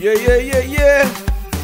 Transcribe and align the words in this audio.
Yeah, 0.00 0.14
yeah, 0.14 0.36
yeah, 0.38 0.64
yeah! 0.64 1.06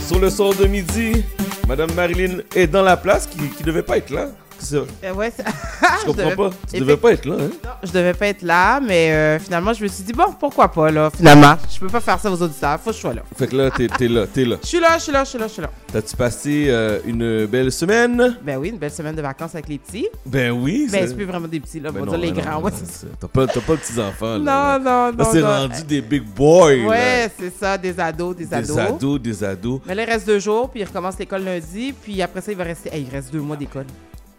Sur 0.08 0.19
le 0.19 0.29
son 0.29 0.50
de 0.50 0.67
midi, 0.67 1.25
Madame 1.69 1.92
Marilyn 1.95 2.38
est 2.57 2.67
dans 2.67 2.83
la 2.83 2.96
place 2.96 3.29
qui, 3.29 3.38
qui 3.49 3.62
devait 3.62 3.84
pas 3.84 3.99
être 3.99 4.11
là. 4.11 4.30
Euh, 4.72 5.12
ouais, 5.14 5.32
c'est- 5.37 5.45
Je 6.00 6.06
comprends 6.06 6.22
devais- 6.24 6.37
pas. 6.37 6.50
Tu 6.72 6.80
devais 6.80 6.96
pas 6.96 7.12
être 7.12 7.24
là, 7.27 7.34
hein? 7.40 7.50
Non, 7.64 7.71
je 7.82 7.93
devais 7.93 8.14
pas 8.14 8.27
être 8.29 8.43
là, 8.43 8.80
mais 8.80 9.12
euh, 9.12 9.38
finalement, 9.38 9.72
je 9.72 9.82
me 9.82 9.88
suis 9.88 10.04
dit, 10.04 10.12
bon, 10.12 10.32
pourquoi 10.38 10.68
pas, 10.71 10.90
là, 10.90 11.11
finalement. 11.14 11.56
Je 11.72 11.79
peux 11.80 11.88
pas 11.88 12.00
faire 12.00 12.18
ça 12.18 12.30
aux 12.30 12.40
auditeurs, 12.43 12.79
faut 12.80 12.90
que 12.90 12.96
je 12.96 13.00
sois 13.00 13.14
là. 13.14 13.22
Fait 13.36 13.46
que 13.46 13.57
là, 13.57 13.71
t'es 13.71 13.89
t'es 13.89 14.08
là, 14.08 14.27
t'es 14.27 14.45
là. 14.45 14.57
Je 14.62 14.68
suis 14.68 14.80
là, 14.80 14.96
je 14.98 15.03
suis 15.03 15.12
là, 15.12 15.25
je 15.25 15.29
suis 15.30 15.39
là, 15.39 15.46
je 15.46 15.53
suis 15.53 15.62
là. 15.62 15.71
T'as-tu 15.93 16.16
passé 16.16 16.66
euh, 16.68 16.98
une 17.04 17.46
belle 17.46 17.71
semaine? 17.71 18.36
Ben 18.43 18.57
oui, 18.57 18.68
une 18.71 18.79
belle 18.79 18.90
semaine 18.90 19.14
de 19.14 19.22
vacances 19.22 19.54
avec 19.54 19.68
les 19.68 19.79
petits. 19.79 20.08
Ben 20.27 20.50
oui. 20.50 20.89
Ben, 20.90 21.07
c'est- 21.07 21.14
plus 21.14 21.25
vraiment 21.25 21.46
des 21.49 21.61
petits, 21.61 21.81
là, 21.81 21.90
Ben 21.93 22.03
on 22.03 22.07
non, 22.07 22.12
va 22.12 22.18
dire 22.18 22.26
les 22.26 22.32
ben 22.32 22.43
grands. 22.43 22.61
ben 22.61 22.64
Ouais, 22.67 22.72
T'as 23.21 23.29
pas, 23.29 23.46
pas 23.46 23.53
de 23.75 23.76
petits-enfants, 23.81 24.39
là. 24.39 24.79
Non, 24.79 24.85
non, 24.85 25.12
non. 25.12 25.18
Là, 25.18 25.29
c'est 25.31 25.43
rendu 25.43 25.82
des 25.85 26.00
big 26.00 26.22
boys. 26.25 26.75
Ouais, 26.86 27.31
c'est 27.39 27.53
ça, 27.58 27.76
des 27.79 27.99
ados, 28.00 28.35
des, 28.36 28.46
Des 28.46 28.54
ados. 28.54 28.79
ados, 28.79 29.21
des 29.21 29.44
ados. 29.44 29.81
Mais 29.86 29.94
là, 29.94 30.03
il 30.03 30.11
reste 30.11 30.26
deux 30.26 30.39
jours, 30.39 30.71
puis 30.71 30.81
il 30.81 30.85
recommence 30.85 31.18
l'école 31.18 31.43
lundi, 31.44 31.93
puis 32.03 32.20
après 32.22 32.41
ça, 32.41 32.50
il 32.53 32.58
va 32.58 32.64
rester. 32.64 32.91
Hey, 32.92 33.06
il 33.08 33.14
reste 33.14 33.33
deux 33.33 33.41
mois 33.41 33.56
d'école. 33.56 33.86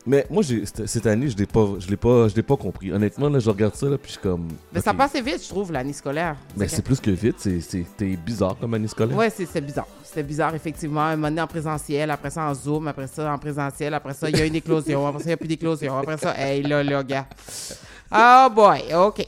Mais 0.08 0.26
moi, 0.30 0.44
cette 0.44 1.06
année, 1.08 1.30
je 1.30 1.36
l'ai 1.36 1.48
pas, 1.48 1.68
je 1.80 1.88
l'ai 1.90 1.98
pas, 1.98 2.28
je 2.28 2.36
l'ai 2.36 2.44
pas 2.44 2.56
compris. 2.56 2.92
Honnêtement, 2.92 3.28
là, 3.28 3.40
je 3.40 3.50
regarde 3.50 3.76
ça, 3.76 3.88
là, 3.88 3.98
puis 3.98 4.08
je 4.10 4.12
suis 4.14 4.22
comme. 4.22 4.50
Mais 4.72 4.80
ça 4.82 4.94
passe 4.94 5.14
vite, 5.16 5.42
je 5.44 5.50
trouve, 5.50 5.72
l'année 5.72 5.94
scolaire. 5.94 6.36
Mais 6.56 6.68
c'est 6.68 6.84
plus 6.84 7.00
que 7.00 7.10
vite, 7.12 7.38
c'est- 7.40 7.60
c'était 7.62 8.16
bizarre 8.16 8.56
comme 8.60 8.74
année 8.76 8.88
scolaire. 8.88 9.18
Ouais, 9.18 9.30
c'est 9.32 9.48
c'est 9.48 9.62
bizarre. 9.62 9.88
C'était 10.04 10.22
bizarre, 10.24 10.54
effectivement. 10.54 11.02
Un 11.02 11.16
moment 11.16 11.30
donné 11.30 11.42
en 11.42 11.48
présentiel, 11.48 12.12
après 12.12 12.30
ça 12.30 12.44
en 12.44 12.54
Zoom, 12.54 12.88
après 12.88 13.08
ça 13.08 13.34
en 13.34 13.38
présentiel, 13.40 13.94
après 13.96 14.14
ça, 14.14 14.30
il 14.30 14.38
y 14.38 14.42
a 14.42 14.46
une 14.46 14.56
éclosion, 14.56 15.06
après 15.08 15.20
ça, 15.20 15.26
il 15.26 15.30
n'y 15.30 15.34
a 15.34 15.38
plus 15.38 15.48
d'éclosion, 15.48 15.98
après 15.98 16.18
ça, 16.18 16.34
hey, 16.40 16.62
là, 16.62 16.84
là, 16.84 17.04
gars. 17.04 17.26
Oh 18.12 18.48
boy, 18.54 18.94
OK. 18.96 19.28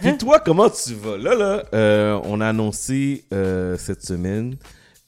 Puis 0.00 0.16
toi, 0.18 0.40
comment 0.40 0.70
tu 0.70 0.94
vas? 0.94 1.18
Là, 1.18 1.34
là, 1.34 1.62
euh, 1.74 2.18
on 2.24 2.40
a 2.40 2.48
annoncé 2.48 3.24
euh, 3.34 3.76
cette 3.76 4.02
semaine 4.02 4.56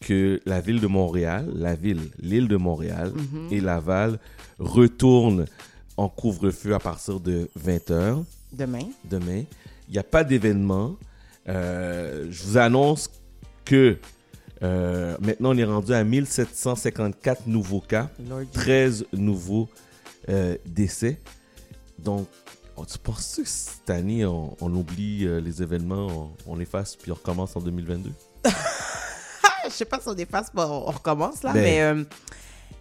que 0.00 0.40
la 0.46 0.61
ville 0.61 0.80
de 0.80 0.86
Montréal, 0.86 1.50
la 1.55 1.75
ville, 1.75 2.11
l'île 2.20 2.48
de 2.48 2.56
Montréal 2.56 3.12
Mhm. 3.14 3.48
et 3.50 3.61
Laval 3.61 4.19
retournent 4.58 5.44
en 5.97 6.08
couvre-feu 6.08 6.75
à 6.75 6.78
partir 6.78 7.20
de 7.20 7.48
20h 7.56 8.25
Demain. 8.52 8.80
demain. 9.05 9.44
Il 9.88 9.92
n'y 9.92 9.98
a 9.98 10.02
pas 10.02 10.25
d'événement. 10.25 10.97
Euh, 11.48 12.27
je 12.30 12.42
vous 12.44 12.56
annonce 12.58 13.10
que 13.64 13.98
euh, 14.62 15.16
maintenant, 15.20 15.55
on 15.55 15.56
est 15.58 15.64
rendu 15.64 15.92
à 15.92 16.05
1754 16.05 17.47
nouveaux 17.47 17.80
cas. 17.80 18.10
Lord 18.28 18.44
13 18.53 19.06
nouveaux 19.12 19.69
euh, 20.28 20.56
décès. 20.66 21.19
Donc, 21.98 22.27
oh, 22.77 22.84
tu 22.91 22.98
penses 22.98 23.36
que 23.36 23.42
cette 23.48 23.88
année, 23.91 24.25
on, 24.27 24.56
on 24.60 24.75
oublie 24.75 25.27
euh, 25.27 25.41
les 25.41 25.62
événements, 25.62 26.32
on, 26.47 26.55
on 26.56 26.60
efface, 26.60 26.97
puis 26.97 27.10
on 27.10 27.14
recommence 27.14 27.56
en 27.56 27.60
2022? 27.60 28.10
Je 29.70 29.76
sais 29.76 29.84
pas 29.84 29.98
si 30.00 30.08
on 30.08 30.14
dépasse, 30.14 30.50
pas, 30.50 30.66
on 30.66 30.90
recommence 30.90 31.42
là, 31.42 31.52
Ben. 31.52 31.62
mais 31.62 31.80
euh, 31.82 32.04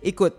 écoute, 0.03 0.35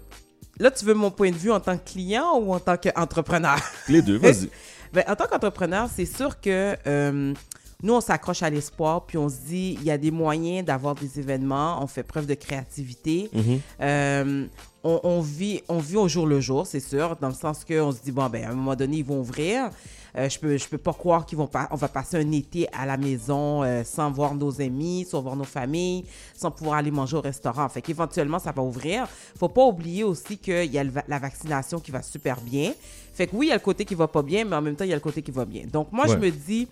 là, 0.59 0.71
tu 0.71 0.85
veux 0.85 0.95
mon 0.95 1.11
point 1.11 1.31
de 1.31 1.37
vue 1.37 1.51
en 1.51 1.61
tant 1.61 1.77
que 1.77 1.91
client 1.91 2.37
ou 2.39 2.53
en 2.53 2.61
tant 2.61 2.77
qu'entrepreneur? 2.77 3.59
Les 3.89 4.03
deux, 4.03 4.19
vas-y. 4.19 4.49
Ben, 4.93 5.05
en 5.07 5.15
tant 5.15 5.27
qu'entrepreneur, 5.29 5.89
c'est 5.95 6.05
sûr 6.05 6.41
que 6.41 6.75
euh, 6.85 7.33
nous, 7.81 7.95
on 7.95 8.01
s'accroche 8.01 8.43
à 8.43 8.51
l'espoir, 8.51 9.07
puis 9.07 9.19
on 9.19 9.29
se 9.29 9.37
dit, 9.47 9.79
il 9.81 9.85
y 9.85 9.91
a 9.93 9.97
des 9.97 10.11
moyens 10.11 10.67
d'avoir 10.67 10.97
des 10.97 11.21
événements, 11.21 11.81
on 11.81 11.87
fait 11.87 12.03
preuve 12.03 12.27
de 12.27 12.35
créativité. 12.35 13.31
Mhm. 13.33 13.61
Euh, 13.81 14.47
on, 14.83 15.01
on 15.05 15.21
vit, 15.21 15.63
on 15.69 15.79
vit 15.79 15.97
au 15.97 16.09
jour 16.09 16.27
le 16.27 16.41
jour, 16.41 16.67
c'est 16.67 16.81
sûr, 16.81 17.17
dans 17.21 17.29
le 17.29 17.35
sens 17.35 17.65
qu'on 17.65 17.93
se 17.93 18.03
dit, 18.03 18.11
bon, 18.11 18.29
ben, 18.29 18.45
à 18.47 18.51
un 18.51 18.55
moment 18.55 18.75
donné, 18.75 18.97
ils 18.97 19.05
vont 19.05 19.21
ouvrir. 19.21 19.71
Euh, 20.17 20.29
je 20.29 20.39
peux, 20.39 20.57
je 20.57 20.69
peux 20.69 20.79
pas 20.79 20.93
croire 20.93 21.25
qu'ils 21.27 21.39
vont 21.39 21.47
pas, 21.47 21.69
on 21.71 21.77
va 21.77 21.89
passer 21.89 22.17
un 22.17 22.33
été 22.33 22.69
à 22.73 22.87
la 22.87 22.97
maison 22.97 23.63
euh, 23.63 23.83
sans 23.85 24.11
voir 24.11 24.35
nos 24.35 24.61
amis, 24.61 25.07
sans 25.09 25.23
voir 25.23 25.37
nos 25.37 25.45
familles, 25.45 26.05
sans 26.35 26.51
pouvoir 26.51 26.79
aller 26.79 26.91
manger 26.91 27.17
au 27.17 27.21
restaurant. 27.21 27.69
Fait 27.69 27.83
qu'éventuellement, 27.83 28.39
ça 28.39 28.53
va 28.53 28.63
ouvrir. 28.63 29.07
Faut 29.39 29.49
pas 29.49 29.65
oublier 29.65 30.05
aussi 30.05 30.39
qu'il 30.39 30.73
y 30.73 30.79
a 30.79 30.85
le 30.85 30.91
la 31.07 31.19
vaccination 31.19 31.79
qui 31.79 31.91
va 31.91 32.03
super 32.03 32.41
bien. 32.41 32.73
Fait 33.13 33.27
que 33.27 33.37
oui, 33.37 33.47
il 33.47 33.49
y 33.51 33.53
a 33.53 33.57
le 33.57 33.61
côté 33.61 33.85
qui 33.85 33.95
va 33.95 34.09
pas 34.09 34.23
bien, 34.23 34.45
mais 34.45 34.57
en 34.57 34.63
même 34.63 34.77
temps, 34.77 34.85
il 34.85 34.91
y 34.91 34.93
a 34.93 34.97
le 34.97 35.01
côté 35.01 35.23
qui 35.23 35.31
va 35.31 35.45
bien. 35.45 35.65
Donc, 35.71 35.93
moi, 35.93 36.07
je 36.07 36.17
me 36.17 36.31
dis, 36.31 36.69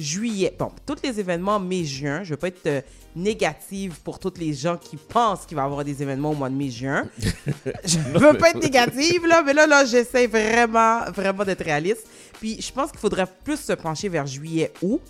juillet, 0.00 0.54
bon, 0.58 0.70
tous 0.86 0.96
les 1.02 1.20
événements 1.20 1.60
mai-juin, 1.60 2.22
je 2.24 2.30
veux 2.30 2.36
pas 2.36 2.48
être 2.48 2.66
euh, 2.66 2.80
négative 3.14 3.98
pour 4.02 4.18
tous 4.18 4.34
les 4.38 4.52
gens 4.52 4.76
qui 4.76 4.96
pensent 4.96 5.46
qu'il 5.46 5.56
va 5.56 5.62
y 5.62 5.66
avoir 5.66 5.84
des 5.84 6.02
événements 6.02 6.30
au 6.30 6.34
mois 6.34 6.48
de 6.48 6.54
mai-juin. 6.54 7.06
je 7.84 7.98
veux 7.98 8.36
pas 8.38 8.50
être 8.50 8.60
négative, 8.62 9.26
là, 9.26 9.42
mais 9.42 9.52
là, 9.52 9.66
là, 9.66 9.84
j'essaie 9.84 10.26
vraiment, 10.26 11.04
vraiment 11.14 11.44
d'être 11.44 11.64
réaliste. 11.64 12.06
Puis, 12.38 12.60
je 12.60 12.72
pense 12.72 12.90
qu'il 12.90 13.00
faudrait 13.00 13.28
plus 13.44 13.58
se 13.58 13.72
pencher 13.72 14.08
vers 14.08 14.26
juillet-août. 14.26 15.00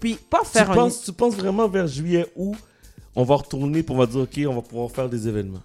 Puis, 0.00 0.14
pas 0.14 0.40
Tu 0.40 0.50
faire 0.50 0.70
un... 0.70 0.74
penses, 0.74 1.02
tu 1.04 1.12
penses 1.12 1.34
vraiment 1.34 1.68
vers 1.68 1.86
juillet 1.86 2.26
où 2.36 2.54
on 3.14 3.24
va 3.24 3.36
retourner 3.36 3.82
pour 3.82 3.96
on 3.96 3.98
va 4.00 4.06
dire, 4.06 4.20
OK, 4.20 4.40
on 4.46 4.54
va 4.54 4.62
pouvoir 4.62 4.90
faire 4.90 5.08
des 5.08 5.26
événements? 5.26 5.62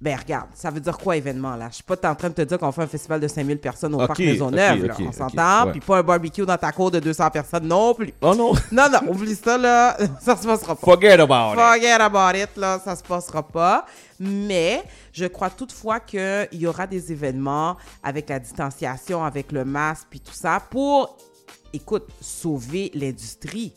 Ben, 0.00 0.16
regarde, 0.16 0.48
ça 0.54 0.70
veut 0.70 0.80
dire 0.80 0.96
quoi, 0.96 1.16
événement, 1.16 1.56
là? 1.56 1.68
Je 1.68 1.74
suis 1.74 1.84
pas 1.84 1.94
en 2.04 2.14
train 2.14 2.30
de 2.30 2.34
te 2.34 2.40
dire 2.40 2.58
qu'on 2.58 2.72
fait 2.72 2.82
un 2.82 2.86
festival 2.86 3.20
de 3.20 3.28
5000 3.28 3.58
personnes 3.58 3.94
au 3.94 3.98
Parc 3.98 4.18
Maisonneuve, 4.18 4.80
ok, 4.80 4.86
là. 4.86 4.94
On 4.98 5.12
s'entend? 5.12 5.70
Puis 5.72 5.80
pas 5.80 5.98
un 5.98 6.02
barbecue 6.02 6.46
dans 6.46 6.56
ta 6.56 6.72
cour 6.72 6.90
de 6.90 7.00
200 7.00 7.30
personnes 7.30 7.66
non 7.66 7.92
plus. 7.92 8.14
Oh 8.22 8.34
non! 8.34 8.52
Non, 8.72 8.88
non, 8.90 9.12
oublie 9.12 9.34
ça, 9.34 9.58
là. 9.58 9.98
Ça 10.20 10.36
se 10.36 10.46
passera 10.46 10.74
pas. 10.74 10.80
Forget 10.80 11.20
about 11.20 11.52
it! 11.52 11.58
Forget 11.58 12.00
about 12.00 12.38
it, 12.38 12.56
là, 12.56 12.80
ça 12.82 12.96
se 12.96 13.02
passera 13.02 13.46
pas. 13.46 13.84
Mais 14.18 14.82
je 15.12 15.26
crois 15.26 15.50
toutefois 15.50 16.00
qu'il 16.00 16.48
y 16.52 16.66
aura 16.66 16.86
des 16.86 17.12
événements 17.12 17.76
avec 18.02 18.30
la 18.30 18.38
distanciation, 18.38 19.22
avec 19.22 19.52
le 19.52 19.66
masque, 19.66 20.06
puis 20.08 20.20
tout 20.20 20.32
ça, 20.32 20.62
pour, 20.70 21.18
écoute, 21.74 22.06
sauver 22.22 22.90
l'industrie. 22.94 23.74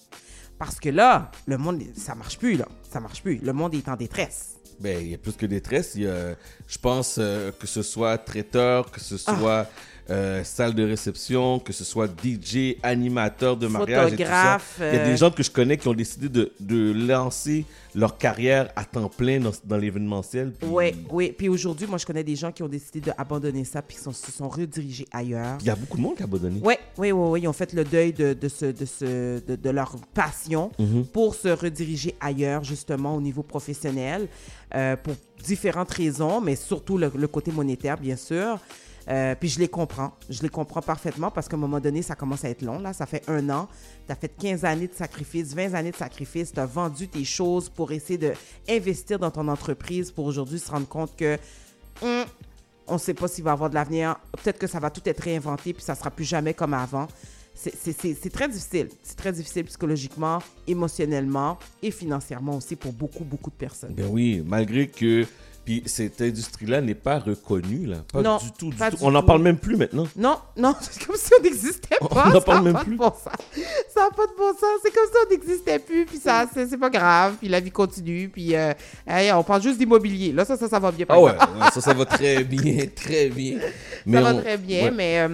Parce 0.57 0.79
que 0.79 0.90
là, 0.90 1.31
le 1.47 1.57
monde, 1.57 1.81
ça 1.97 2.16
marche 2.16 2.38
plus, 2.38 2.55
là. 2.55 2.66
Ça 2.90 3.01
marche 3.01 3.22
plus. 3.22 3.40
Le 3.44 3.51
monde 3.51 3.73
est 3.73 3.90
en 3.90 3.97
détresse. 3.97 4.53
Ben, 4.79 5.00
il 5.01 5.09
y 5.09 5.13
a 5.13 5.17
plus 5.17 5.34
que 5.34 5.45
détresse. 5.45 5.94
Il 5.95 6.03
y 6.03 6.07
a, 6.07 6.35
je 6.67 6.78
pense 6.78 7.16
euh, 7.19 7.51
que 7.59 7.67
ce 7.67 7.81
soit 7.81 8.17
traiteur, 8.17 8.91
que 8.91 9.00
ce 9.00 9.16
Ah. 9.28 9.38
soit 9.38 9.69
euh, 10.09 10.44
salle 10.44 10.74
de 10.74 10.84
réception, 10.84 11.59
que 11.59 11.72
ce 11.74 11.84
soit 11.84 12.08
DJ, 12.08 12.75
animateur 12.84 13.56
de 13.58 13.68
mariage 13.68 14.14
et 14.14 14.18
tout 14.18 14.24
ça. 14.24 14.59
Photographe, 14.59 14.75
Il 14.80 14.84
y 14.84 14.88
a 14.97 15.02
euh, 15.02 15.06
des 15.12 15.18
gens 15.18 15.31
que 15.31 15.44
je 15.44 15.50
connais 15.52 15.78
qui 15.78 15.88
ont 15.88 15.94
décidé 15.94 16.28
de, 16.30 16.52
de 16.59 16.91
lancer 17.08 17.66
leur 17.96 18.18
carrière 18.18 18.69
à 18.75 18.84
temps 18.86 19.08
plein 19.08 19.40
dans, 19.40 19.52
dans 19.64 19.78
l'événementiel. 19.78 20.52
puis 20.52 20.68
Oui, 20.69 20.94
oui. 21.12 21.34
Puis 21.38 21.47
aujourd'hui, 21.47 21.88
moi, 21.88 21.97
je 21.97 22.06
connais 22.06 22.24
des 22.24 22.36
gens 22.36 22.52
qui 22.52 22.64
ont 22.64 22.68
décidé 22.68 23.00
d'abandonner 23.02 23.64
ça, 23.64 23.81
puis 23.81 23.96
qui 23.97 24.03
sont- 24.03 24.12
se 24.12 24.31
sont 24.31 24.50
redirigés 24.50 25.08
ailleurs. 25.12 25.58
Il 25.62 25.68
y 25.68 25.69
a 25.69 25.75
beaucoup 25.75 25.97
de 25.97 26.02
monde 26.02 26.16
qui 26.16 26.24
a 26.24 26.25
abandonné. 26.25 26.59
Oui, 26.64 26.74
oui, 26.97 27.12
oui, 27.12 27.30
oui. 27.30 27.41
Ils 27.44 27.47
ont 27.47 27.53
fait 27.53 27.72
le 27.74 27.84
deuil 27.85 28.12
de, 28.12 28.34
de, 28.34 28.47
ce, 28.50 28.66
de, 28.66 28.85
ce, 28.85 29.40
de, 29.46 29.56
de 29.56 29.70
leur 29.70 29.96
passion 30.14 30.72
Mhm. 30.80 31.06
pour 31.06 31.35
se 31.35 31.47
rediriger 31.50 32.16
ailleurs, 32.20 32.64
justement, 32.64 33.16
au 33.16 33.22
niveau 33.22 33.44
professionnel, 33.44 34.28
euh, 34.75 34.96
pour 34.97 35.14
différentes 35.44 35.91
raisons, 35.91 36.41
mais 36.41 36.56
surtout 36.56 36.97
le, 36.97 37.12
le 37.16 37.28
côté 37.28 37.52
monétaire, 37.52 37.97
bien 37.97 38.16
sûr. 38.18 38.59
Euh, 39.09 39.36
puis 39.40 39.50
je 39.50 39.59
les 39.59 39.68
comprends. 39.68 40.14
Je 40.30 40.41
les 40.41 40.50
comprends 40.50 40.81
parfaitement 40.81 41.31
parce 41.31 41.47
qu'à 41.47 41.56
un 41.56 41.59
moment 41.59 41.80
donné, 41.80 42.02
ça 42.02 42.16
commence 42.16 42.46
à 42.46 42.50
être 42.50 42.62
long. 42.62 42.80
Là, 42.80 42.94
ça 42.94 43.06
fait 43.06 43.24
un 43.30 43.50
an. 43.50 43.68
Tu 44.06 44.12
as 44.12 44.16
fait 44.16 44.30
15 44.30 44.66
années 44.66 44.88
de 44.88 44.94
sacrifice, 44.94 45.53
20 45.53 45.74
années 45.74 45.91
de 45.91 45.96
sacrifice. 45.96 46.53
Tu 46.53 46.59
as 46.59 46.66
vendu 46.66 47.08
tes 47.08 47.24
choses 47.24 47.69
pour 47.69 47.91
essayer 47.91 48.19
d'investir 48.68 49.19
dans 49.19 49.31
ton 49.31 49.47
entreprise 49.47 50.12
pour 50.12 50.25
aujourd'hui 50.25 50.59
se 50.59 50.72
rendre 50.72 50.88
compte 50.88 51.16
que 51.16 51.38
hum, 52.02 52.24
on 52.88 52.94
ne 52.94 53.00
sait 53.00 53.14
pas 53.14 53.28
s'il 53.28 53.44
va 53.44 53.52
y 53.52 53.53
avoir 53.53 53.69
de 53.69 53.75
l'avenir. 53.75 54.16
Peut-être 54.44 54.59
que 54.59 54.68
ça 54.68 54.80
va 54.80 54.90
tout 54.90 55.02
être 55.06 55.22
réinventé 55.22 55.74
puis 55.74 55.84
ça 55.84 55.96
sera 55.96 56.12
plus 56.12 56.25
jamais 56.25 56.53
comme 56.53 56.74
avant. 56.74 57.08
C'est 57.56 58.31
très 58.31 58.47
difficile. 58.47 58.90
C'est 59.03 59.16
très 59.16 59.31
difficile 59.31 59.66
psychologiquement, 59.66 60.40
émotionnellement 60.68 61.59
et 61.81 61.91
financièrement 61.91 62.58
aussi 62.58 62.75
pour 62.75 62.91
beaucoup, 62.94 63.24
beaucoup 63.24 63.52
de 63.52 63.56
personnes. 63.56 63.94
Ben 63.94 64.08
oui, 64.09 64.44
malgré 64.46 64.88
que 64.88 65.25
puis 65.66 65.84
cette 65.85 66.22
industrie-là 66.22 66.81
n'est 66.81 66.96
pas 66.96 67.19
reconnue 67.19 67.85
là, 67.85 67.97
pas 68.12 68.22
Non, 68.22 68.38
du 68.38 68.51
tout. 68.51 68.69
du 68.69 68.75
pas 68.75 68.91
tout. 68.91 68.97
du 68.97 69.03
On 69.06 69.12
n'en 69.12 69.24
parle 69.24 69.41
même 69.41 69.57
plus 69.57 69.75
maintenant. 69.78 70.06
Non, 70.16 70.38
non, 70.57 70.75
c'est 70.81 71.06
comme 71.06 71.16
si 71.16 71.29
on 71.40 71.44
n'existait 71.44 71.97
On 72.01 72.07
pas. 72.07 72.25
n'en 72.28 72.34
ça 72.35 72.41
parle 72.41 72.63
même 72.63 72.74
pas 72.74 72.84
plus. 72.84 72.96
Bon. 72.97 73.12
Ça 73.24 73.31
n'a 74.03 74.09
pas 74.09 74.25
de 74.25 74.38
bon 74.38 74.52
sens. 74.53 74.79
C'est 74.84 74.91
comme 74.94 75.06
si 75.06 75.18
on 75.25 75.29
n'existait 75.29 75.79
plus, 75.79 76.06
puis 76.06 76.18
ça, 76.18 76.46
c'est 76.53 76.78
pas 76.78 76.90
grave, 76.90 77.35
puis 77.40 77.47
la 77.47 77.59
vie 77.59 77.72
continue, 77.72 78.29
puis 78.29 78.55
euh, 78.55 78.73
hey, 79.08 79.32
on 79.32 79.43
parle 79.43 79.61
juste 79.61 79.78
d'immobilier. 79.78 80.32
Là, 80.34 80.46
ça, 80.46 80.58
ça, 80.58 80.67
ça 80.67 80.79
va 80.79 80.91
bien. 80.91 81.05
Ah 81.09 81.20
ouais, 81.20 81.32
ça, 81.73 81.82
ça 81.82 81.93
va 81.93 82.05
très 82.05 82.43
bien, 82.43 82.85
très 82.96 83.29
bien. 83.29 83.59
ça 84.11 84.22
va 84.22 84.34
on- 84.35 84.41
très 84.41 84.58
bien, 84.58 84.84
ouais. 84.85 84.91
mais, 84.91 85.20
euh, 85.20 85.29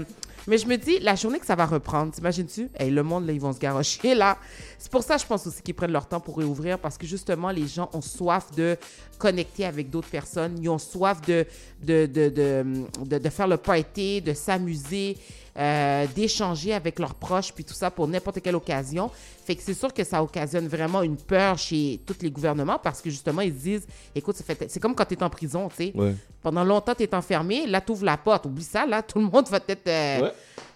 mais 0.50 0.58
je 0.58 0.68
me 0.68 0.76
dis, 0.76 1.00
la 1.00 1.16
journée 1.16 1.40
que 1.40 1.46
ça 1.46 1.56
va 1.56 1.66
reprendre, 1.66 2.12
t'imagines-tu? 2.12 2.70
Hey, 2.76 2.92
le 2.92 3.04
monde, 3.04 3.26
là, 3.26 3.32
ils 3.32 3.40
vont 3.40 3.54
se 3.54 3.60
garrocher, 3.60 4.16
là. 4.16 4.38
C'est 4.78 4.92
pour 4.92 5.04
ça, 5.04 5.16
je 5.18 5.26
pense 5.26 5.48
aussi 5.48 5.62
qu'ils 5.62 5.76
prennent 5.76 5.92
leur 5.92 6.08
temps 6.08 6.20
pour 6.20 6.38
réouvrir, 6.38 6.80
parce 6.80 6.98
que 6.98 7.06
justement, 7.06 7.52
les 7.52 7.68
gens 7.68 7.90
ont 7.94 8.02
soif 8.02 8.48
de 8.58 8.76
connecter 9.18 9.66
avec 9.66 9.90
d'autres 9.90 10.10
personnes. 10.10 10.58
Ils 10.62 10.70
ont 10.70 10.78
soif 10.78 11.22
de 11.22 11.46
faire 11.86 13.48
le 13.48 13.58
party, 13.58 14.22
de 14.22 14.34
s'amuser, 14.34 15.18
euh, 15.58 16.06
d'échanger 16.16 16.74
avec 16.74 17.00
leurs 17.00 17.16
proches, 17.16 17.52
puis 17.54 17.64
tout 17.64 17.74
ça 17.74 17.90
pour 17.92 18.08
n'importe 18.08 18.42
quelle 18.42 18.56
occasion. 18.56 19.10
Fait 19.46 19.56
que 19.56 19.64
c'est 19.64 19.74
sûr 19.74 19.94
que 19.94 20.04
ça 20.04 20.22
occasionne 20.24 20.68
vraiment 20.68 21.02
une 21.02 21.18
peur 21.18 21.58
chez 21.58 22.02
tous 22.06 22.18
les 22.22 22.30
gouvernements, 22.32 22.78
parce 22.82 23.02
que 23.02 23.10
justement, 23.10 23.42
ils 23.42 23.54
se 23.54 23.60
disent, 23.60 23.88
écoute, 24.16 24.36
ça 24.36 24.44
fait- 24.44 24.70
c'est 24.70 24.80
comme 24.80 24.96
quand 24.96 25.06
tu 25.06 25.16
es 25.16 25.24
en 25.24 25.30
prison, 25.30 25.70
tu 25.70 25.76
sais. 25.76 25.92
Ouais. 25.96 26.16
Pendant 26.42 26.64
longtemps, 26.64 26.96
tu 26.96 27.04
es 27.04 27.16
enfermé. 27.16 27.66
Là, 27.68 27.82
tu 27.82 27.92
ouvres 27.92 28.06
la 28.06 28.18
porte. 28.18 28.46
Oublie 28.46 28.64
ça, 28.64 28.86
là. 28.86 29.02
Tout 29.02 29.20
le 29.20 29.26
monde 29.26 29.48
va 29.50 29.60
peut-être. 29.60 29.88
euh, 29.88 30.22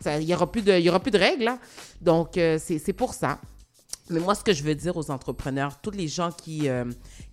Ouais. 0.05 0.19
Il 0.19 0.25
n'y 0.25 0.33
aura, 0.33 0.51
plus 0.51 0.61
de- 0.61 0.73
il 0.73 0.83
y 0.83 0.89
aura 0.89 0.99
plus 0.99 1.11
de 1.11 1.17
règles, 1.17 1.45
là. 1.45 1.57
Donc, 2.01 2.37
euh, 2.37 2.57
c'est 2.61 2.77
c'est 2.79 2.91
pour 2.93 3.13
ça. 3.13 3.39
Mais 4.09 4.19
moi, 4.19 4.35
ce 4.35 4.43
que 4.43 4.51
je 4.51 4.61
veux 4.63 4.75
dire 4.75 4.97
aux 4.97 5.09
entrepreneurs, 5.11 5.79
tous 5.81 5.91
les 5.91 6.09
gens 6.09 6.29
qui, 6.31 6.67
euh, 6.67 6.83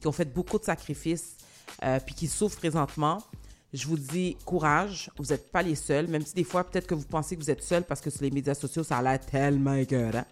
qui 0.01 0.07
ont 0.07 0.13
fait 0.13 0.33
beaucoup 0.33 0.57
de 0.59 0.65
sacrifices 0.65 1.37
euh, 1.83 1.99
puis 2.05 2.15
qui 2.15 2.29
souffrent 2.29 2.59
présentement, 2.59 3.19
je 3.73 3.87
vous 3.87 3.97
dis 3.97 4.37
courage, 4.45 5.11
vous 5.17 5.27
n'êtes 5.27 5.51
pas 5.53 5.63
les 5.63 5.75
seuls, 5.77 6.09
même 6.09 6.23
si 6.25 6.35
des 6.35 6.43
fois, 6.45 6.65
peut-être 6.65 6.87
que 6.89 6.95
vous 6.95 7.05
pensez 7.05 7.37
que 7.37 7.43
vous 7.43 7.51
êtes 7.51 7.63
seuls 7.63 7.85
parce 7.85 8.01
que 8.01 8.11
sur 8.11 8.23
les 8.23 8.31
médias 8.31 8.55
sociaux, 8.55 8.83
ça 8.83 8.97
a 8.99 9.03
l'air 9.03 9.21
tellement 9.21 9.75
écœurant. 9.75 10.25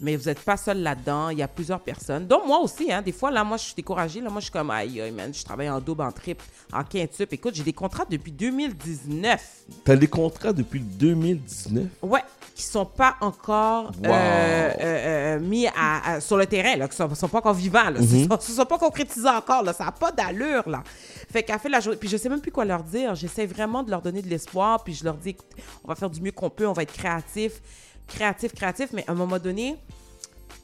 Mais 0.00 0.16
vous 0.16 0.24
n'êtes 0.24 0.40
pas 0.40 0.56
seul 0.56 0.82
là-dedans, 0.82 1.28
il 1.30 1.38
y 1.38 1.42
a 1.42 1.48
plusieurs 1.48 1.80
personnes, 1.80 2.26
dont 2.26 2.44
moi 2.46 2.58
aussi. 2.60 2.92
Hein, 2.92 3.00
des 3.02 3.12
fois, 3.12 3.30
là, 3.30 3.44
moi, 3.44 3.56
je 3.56 3.64
suis 3.64 3.74
découragée. 3.74 4.20
Là, 4.20 4.28
moi, 4.30 4.40
je 4.40 4.44
suis 4.46 4.52
comme, 4.52 4.70
aïe, 4.70 5.00
aïe, 5.00 5.12
man, 5.12 5.32
je 5.32 5.44
travaille 5.44 5.70
en 5.70 5.80
double, 5.80 6.02
en 6.02 6.10
triple, 6.12 6.44
en 6.72 6.82
quintuple. 6.82 7.34
Écoute, 7.34 7.54
j'ai 7.54 7.62
des 7.62 7.72
contrats 7.72 8.06
depuis 8.10 8.32
2019. 8.32 9.40
T'as 9.84 9.96
des 9.96 10.06
contrats 10.08 10.52
depuis 10.52 10.80
2019? 10.80 11.84
Ouais, 12.02 12.22
qui 12.54 12.62
sont 12.62 12.86
pas 12.86 13.16
encore 13.20 13.86
Wow. 14.02 14.06
euh, 14.06 14.70
euh, 14.80 15.13
euh, 15.34 15.40
mis 15.40 15.66
à, 15.68 16.14
à- 16.14 16.20
sur 16.20 16.36
le 16.36 16.46
terrain, 16.46 16.76
là, 16.76 16.88
qui 16.88 16.96
sont, 16.96 17.14
sont 17.14 17.28
pas 17.28 17.38
encore 17.38 17.54
vivants, 17.54 17.90
là, 17.90 18.00
Ils 18.00 18.28
sont, 18.28 18.40
sont 18.40 18.66
pas 18.66 18.78
concrétisés 18.78 19.28
encore, 19.28 19.62
là, 19.62 19.72
ça 19.72 19.84
n'a 19.84 19.92
pas 19.92 20.12
d'allure, 20.12 20.68
là. 20.68 20.82
Fait 21.30 21.42
qu'à 21.42 21.58
fait 21.58 21.68
la 21.68 21.80
journée, 21.80 21.98
puis 21.98 22.08
je 22.08 22.16
sais 22.16 22.28
même 22.28 22.40
plus 22.40 22.52
quoi 22.52 22.64
leur 22.64 22.82
dire, 22.82 23.14
j'essaie 23.14 23.46
vraiment 23.46 23.82
de 23.82 23.90
leur 23.90 24.02
donner 24.02 24.22
de 24.22 24.28
l'espoir, 24.28 24.82
puis 24.84 24.94
je 24.94 25.04
leur 25.04 25.14
dis, 25.16 25.30
écoute, 25.30 25.46
on 25.84 25.88
va 25.88 25.94
faire 25.94 26.10
du 26.10 26.20
mieux 26.20 26.32
qu'on 26.32 26.50
peut, 26.50 26.66
on 26.66 26.72
va 26.72 26.82
être 26.82 26.92
créatif, 26.92 27.60
créatif, 28.06 28.54
créatif, 28.54 28.90
mais 28.92 29.04
à 29.08 29.12
un 29.12 29.14
moment 29.14 29.38
donné, 29.38 29.76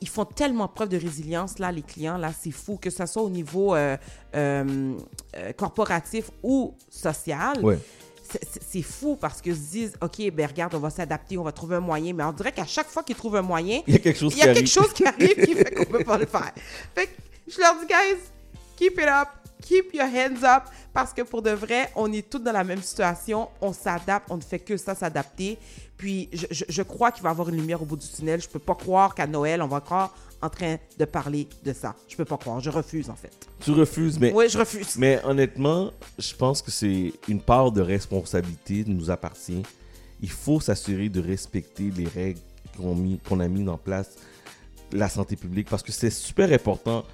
ils 0.02 0.08
font 0.08 0.24
tellement 0.24 0.66
preuve 0.68 0.88
de 0.88 0.96
résilience, 0.96 1.58
là, 1.58 1.70
les 1.72 1.82
clients, 1.82 2.16
là, 2.16 2.30
c'est 2.38 2.50
fou, 2.52 2.78
que 2.80 2.88
ce 2.90 3.04
soit 3.06 3.22
au 3.22 3.28
niveau 3.30 3.74
euh, 3.74 3.96
euh, 4.34 4.94
corporatif 5.56 6.30
ou 6.42 6.74
social. 6.88 7.62
Ouais. 7.62 7.78
C'est- 8.60 8.82
fou 8.82 9.16
parce 9.16 9.40
qu'ils 9.40 9.54
se 9.56 9.70
disent, 9.70 9.92
OK, 10.00 10.30
ben 10.32 10.46
regarde, 10.46 10.74
on 10.74 10.78
va 10.78 10.90
s'adapter, 10.90 11.36
on 11.38 11.42
va 11.42 11.52
trouver 11.52 11.76
un 11.76 11.80
moyen. 11.80 12.12
Mais 12.14 12.24
on 12.24 12.32
dirait 12.32 12.52
qu'à 12.52 12.66
chaque 12.66 12.88
fois 12.88 13.02
qu'ils 13.02 13.16
trouvent 13.16 13.36
un 13.36 13.42
moyen, 13.42 13.82
Il 13.86 13.94
y 13.94 13.96
a 13.96 14.00
quelque 14.00 14.18
chose 14.18 14.32
il 14.34 14.38
y 14.38 14.42
a 14.42 14.48
qui 14.48 14.54
quelque 14.62 14.78
arrive. 14.78 14.84
chose 14.86 14.92
qui 14.92 15.04
arrive 15.06 15.34
qui 15.46 15.54
fait 15.54 15.74
qu'on 15.74 15.84
peut 15.84 16.04
pas 16.04 16.18
le 16.18 16.26
faire. 16.26 16.52
Fait 16.94 17.06
que 17.06 17.12
je 17.48 17.58
leur 17.58 17.74
dis, 17.80 17.86
guys, 17.86 18.20
keep 18.76 18.92
it 19.00 19.06
up, 19.08 19.28
keep 19.62 19.92
your 19.94 20.06
hands 20.06 20.42
up, 20.44 20.64
parce 20.92 21.12
que 21.12 21.22
pour 21.22 21.42
de 21.42 21.50
vrai, 21.50 21.90
on 21.96 22.12
est 22.12 22.28
tous 22.28 22.38
dans 22.38 22.52
la 22.52 22.64
même 22.64 22.82
situation, 22.82 23.48
on 23.60 23.72
s'adapte, 23.72 24.26
on 24.30 24.36
ne 24.36 24.42
fait 24.42 24.58
que 24.58 24.76
ça, 24.76 24.94
s'adapter. 24.94 25.58
Puis 25.96 26.30
je, 26.32 26.46
je- 26.50 26.64
je 26.68 26.82
crois 26.82 27.10
qu'il 27.12 27.22
va 27.22 27.28
y 27.28 27.32
avoir 27.32 27.48
une 27.50 27.56
lumière 27.56 27.82
au 27.82 27.84
bout 27.84 27.96
du 27.96 28.08
tunnel. 28.08 28.40
Je 28.40 28.48
peux 28.48 28.58
pas 28.58 28.74
croire 28.74 29.14
qu'à 29.14 29.26
Noël, 29.26 29.60
on 29.60 29.66
va 29.68 29.76
encore 29.78 30.14
en 30.42 30.48
train 30.48 30.76
de 30.98 31.04
parler 31.04 31.46
de 31.64 31.72
ça. 31.72 31.94
Je 32.08 32.16
peux 32.16 32.24
pas 32.24 32.36
croire, 32.38 32.60
je 32.60 32.70
refuse 32.70 33.10
en 33.10 33.14
fait. 33.16 33.32
Tu 33.60 33.72
refuses, 33.72 34.18
mais, 34.18 34.32
Oui, 34.32 34.46
je 34.48 34.56
refuse. 34.58 34.96
mais 34.96 35.20
honnêtement, 35.24 35.90
je 36.18 36.34
pense 36.34 36.62
que 36.62 36.70
c'est 36.70 37.12
une 37.28 37.40
part 37.40 37.70
de 37.72 37.80
responsabilité 37.82 38.84
qui 38.84 38.90
nous 38.90 39.10
appartient. 39.10 39.62
Il 40.22 40.30
faut 40.30 40.60
s'assurer 40.60 41.08
de 41.08 41.20
respecter 41.20 41.90
les 41.96 42.06
règles 42.06 42.40
qu'on 42.76 42.94
mis- 42.94 43.18
qu'on 43.28 43.40
a 43.40 43.48
mis 43.48 43.68
en 43.68 43.76
place, 43.78 44.16
la 44.92 45.08
santé 45.08 45.36
publique, 45.36 45.68
parce 45.68 45.82
que 45.82 45.92
c'est 45.92 46.10
super 46.10 46.50
important. 46.52 47.04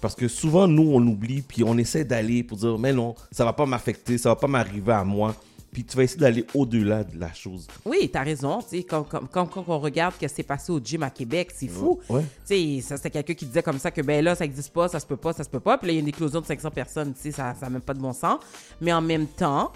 Parce 0.00 0.14
que 0.14 0.28
souvent, 0.28 0.68
nous, 0.68 0.90
on 0.94 1.04
oublie, 1.04 1.42
puis 1.42 1.64
on 1.64 1.76
essaie 1.76 2.04
d'aller 2.04 2.44
pour 2.44 2.56
dire, 2.58 2.78
mais 2.78 2.92
non, 2.92 3.16
ça 3.32 3.44
va 3.44 3.52
pas 3.52 3.66
m'affecter, 3.66 4.16
ça 4.16 4.28
va 4.28 4.36
pas 4.36 4.46
m'arriver 4.46 4.92
à 4.92 5.02
moi. 5.02 5.34
Puis 5.72 5.84
tu 5.84 5.96
vas 5.96 6.04
essayer 6.04 6.18
d'aller 6.20 6.46
au-delà 6.54 7.04
de 7.04 7.18
la 7.18 7.32
chose. 7.34 7.66
Oui, 7.84 8.08
t'as 8.12 8.22
raison. 8.22 8.60
Tu 8.62 8.78
sais, 8.78 8.82
quand, 8.84 9.02
quand, 9.04 9.26
quand- 9.30 9.46
quand 9.46 9.64
on 9.68 9.78
regarde 9.78 10.14
ce 10.14 10.26
qui 10.26 10.34
s'est 10.34 10.42
passé 10.42 10.72
au 10.72 10.80
gym 10.80 11.02
à 11.02 11.10
Québec, 11.10 11.50
c'est 11.54 11.68
fou. 11.68 12.00
Ouais. 12.08 12.22
Tu 12.46 12.78
sais, 12.78 12.80
ça, 12.80 12.96
c'était 12.96 13.10
quelqu'un 13.10 13.34
qui 13.34 13.44
disait 13.46 13.62
comme 13.62 13.78
ça 13.78 13.90
que, 13.90 14.00
ben 14.00 14.24
là, 14.24 14.34
ça 14.34 14.44
n'existe 14.44 14.72
pas, 14.72 14.88
ça 14.88 14.98
se 14.98 15.06
peut 15.06 15.16
pas, 15.18 15.32
ça 15.34 15.44
se 15.44 15.50
peut 15.50 15.60
pas. 15.60 15.76
Puis 15.76 15.86
là, 15.88 15.92
il 15.92 15.96
y 15.96 15.98
a 15.98 16.02
une 16.02 16.08
éclosion 16.08 16.40
de 16.40 16.46
500 16.46 16.70
personnes. 16.70 17.14
Ça 17.16 17.54
n'a 17.60 17.70
même 17.70 17.82
pas 17.82 17.94
de 17.94 18.00
bon 18.00 18.12
sens. 18.14 18.40
Mais 18.80 18.92
en 18.92 19.02
même 19.02 19.26
temps, 19.26 19.70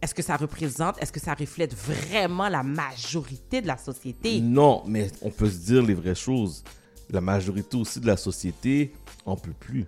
est-ce 0.00 0.14
que 0.14 0.22
ça 0.22 0.36
représente, 0.36 1.00
est-ce 1.02 1.12
que 1.12 1.20
ça 1.20 1.34
reflète 1.34 1.74
vraiment 1.74 2.48
la 2.48 2.62
majorité 2.62 3.60
de 3.60 3.66
la 3.66 3.76
société? 3.76 4.40
Non, 4.40 4.82
mais 4.86 5.10
on 5.22 5.30
peut 5.30 5.50
se 5.50 5.58
dire 5.58 5.82
les 5.82 5.94
vraies 5.94 6.14
choses. 6.14 6.64
La 7.10 7.20
majorité 7.20 7.76
aussi 7.76 8.00
de 8.00 8.06
la 8.06 8.16
société 8.16 8.92
en 9.26 9.36
peut 9.36 9.52
plus. 9.58 9.84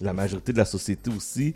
La 0.00 0.12
majorité 0.12 0.52
de 0.52 0.58
la 0.58 0.64
société 0.64 1.10
aussi. 1.10 1.54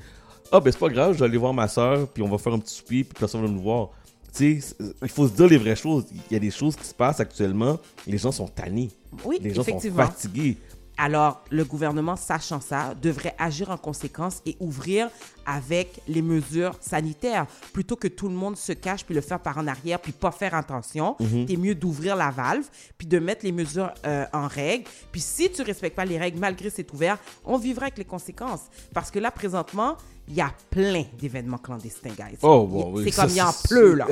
Ah, 0.53 0.61
ben 0.61 0.71
c'est 0.71 0.79
pas 0.79 0.91
grave, 0.91 1.15
je 1.15 1.19
vais 1.21 1.25
aller 1.25 1.39
voir 1.39 1.55
ma 1.55 1.67
soeur, 1.67 2.07
puis 2.09 2.23
on 2.23 2.29
va 2.29 2.37
faire 2.37 2.53
un 2.53 2.59
petit 2.59 2.75
souper, 2.75 3.05
puis 3.05 3.19
personne 3.19 3.41
va 3.41 3.49
nous 3.49 3.63
voir. 3.63 3.89
Tu 4.35 4.61
sais, 4.61 4.77
il 5.03 5.09
faut 5.09 5.27
se 5.27 5.33
dire 5.33 5.47
les 5.47 5.57
vraies 5.59 5.77
choses. 5.77 6.05
Il 6.31 6.33
y 6.33 6.37
a 6.37 6.39
des 6.39 6.51
choses 6.51 6.77
qui 6.77 6.85
se 6.85 6.95
passent 6.95 7.21
actuellement. 7.21 7.79
Les 8.07 8.19
gens 8.19 8.33
sont 8.33 8.49
tannés. 8.49 8.91
Oui, 9.25 9.39
Les 9.43 9.53
gens 9.55 9.63
sont 9.65 9.79
fatigués. 9.79 10.57
Alors, 10.99 11.43
le 11.51 11.65
gouvernement, 11.65 12.17
sachant 12.17 12.61
ça, 12.61 12.95
devrait 12.95 13.35
agir 13.39 13.71
en 13.71 13.77
conséquence 13.77 14.43
et 14.47 14.57
ouvrir 14.61 15.09
avec 15.47 16.01
les 16.07 16.23
mesures 16.23 16.77
sanitaires. 16.81 17.47
Plutôt 17.73 17.97
que 17.97 18.09
tout 18.09 18.29
le 18.29 18.35
monde 18.35 18.57
se 18.57 18.73
cache 18.73 19.05
puis 19.05 19.15
le 19.15 19.21
faire 19.21 19.41
par 19.41 19.59
en 19.59 19.67
arrière 19.67 20.01
puis 20.01 20.13
pas 20.13 20.31
faire 20.31 20.55
attention, 20.55 21.17
c'est 21.21 21.57
mieux 21.57 21.75
d'ouvrir 21.75 22.15
la 22.15 22.31
valve 22.31 22.65
puis 22.99 23.07
de 23.07 23.19
mettre 23.19 23.45
les 23.45 23.53
mesures 23.53 23.93
euh, 24.07 24.25
en 24.33 24.47
règle. 24.47 24.85
Puis 25.11 25.21
si 25.21 25.51
tu 25.51 25.63
respectes 25.63 25.97
pas 25.97 26.05
les 26.05 26.19
règles 26.19 26.39
malgré 26.39 26.71
c'est 26.71 26.91
ouvert, 26.93 27.19
on 27.45 27.59
vivra 27.59 27.85
avec 27.87 27.99
les 27.99 28.05
conséquences. 28.05 28.63
Parce 28.93 29.11
que 29.11 29.19
là, 29.19 29.31
présentement, 29.31 29.97
il 30.29 30.35
y 30.35 30.41
a 30.41 30.53
plein 30.71 31.05
d'événements 31.19 31.59
clandestins, 31.59 32.11
guys. 32.11 32.39
Oh, 32.43 32.69
oui, 32.93 33.05
c'est 33.05 33.21
comme 33.21 33.31
il 33.31 33.43
en 33.43 33.51
c'est 33.51 33.69
pleut, 33.69 33.95
là. 33.95 34.07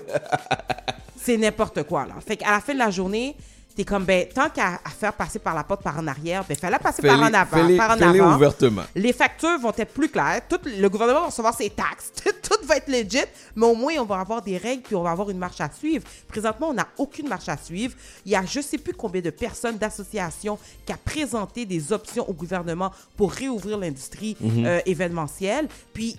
c'est 1.17 1.37
n'importe 1.37 1.85
quoi, 1.85 2.07
là. 2.07 2.15
Fait 2.27 2.37
qu'à 2.37 2.51
la 2.51 2.61
fin 2.61 2.75
de 2.75 2.79
la 2.79 2.91
journée, 2.91 3.37
t'es 3.81 3.85
comme, 3.87 4.05
ben, 4.05 4.27
tant 4.29 4.51
qu'à 4.51 4.79
faire 4.99 5.15
passer 5.15 5.39
par 5.39 5.55
la 5.55 5.65
porte 5.65 5.83
par 5.83 5.99
en 5.99 6.07
arrière, 6.07 6.45
ben, 6.47 6.55
fallait 6.55 6.79
passer 6.79 7.01
par 7.01 7.19
en 7.19 7.33
avant, 7.33 7.57
fais-les- 7.57 7.77
par 7.79 7.93
en 7.93 7.97
fais-les 7.97 8.21
avant. 8.21 8.37
ouvertement. 8.37 8.83
Les 8.95 9.13
factures 9.15 9.59
vont 9.59 9.73
être 9.75 9.95
plus 9.95 10.11
claires. 10.11 10.43
Tout, 10.47 10.59
le 10.67 10.87
gouvernement 10.89 11.21
va 11.21 11.27
recevoir 11.29 11.55
ses 11.57 11.71
taxes. 11.71 12.13
Tout 12.43 12.67
va 12.67 12.77
être 12.77 12.89
legit. 12.89 13.25
Mais 13.57 13.65
au 13.67 13.75
moins, 13.75 13.95
on 14.01 14.05
va 14.05 14.21
avoir 14.21 14.43
des 14.43 14.59
règles 14.59 14.83
puis 14.83 14.95
on 14.95 15.03
va 15.03 15.13
avoir 15.13 15.31
une 15.31 15.39
marche 15.39 15.61
à 15.63 15.71
suivre. 15.71 16.05
Présentement, 16.29 16.69
on 16.69 16.75
n'a 16.75 16.89
aucune 16.99 17.27
marche 17.27 17.49
à 17.49 17.57
suivre. 17.57 17.95
Il 18.27 18.33
y 18.33 18.37
a 18.37 18.45
je 18.45 18.61
sais 18.61 18.77
plus 18.79 18.93
combien 18.93 19.23
de 19.23 19.31
personnes, 19.31 19.79
d'associations 19.79 20.59
qui 20.85 20.93
a 20.93 20.99
présenté 20.99 21.65
des 21.65 21.91
options 21.93 22.29
au 22.29 22.35
gouvernement 22.35 22.91
pour 23.17 23.33
réouvrir 23.33 23.79
l'industrie 23.79 24.37
euh, 24.45 24.81
événementielle. 24.85 25.69
Puis, 25.95 26.19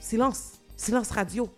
silence. 0.00 0.52
Silence 0.76 1.10
radio. 1.12 1.48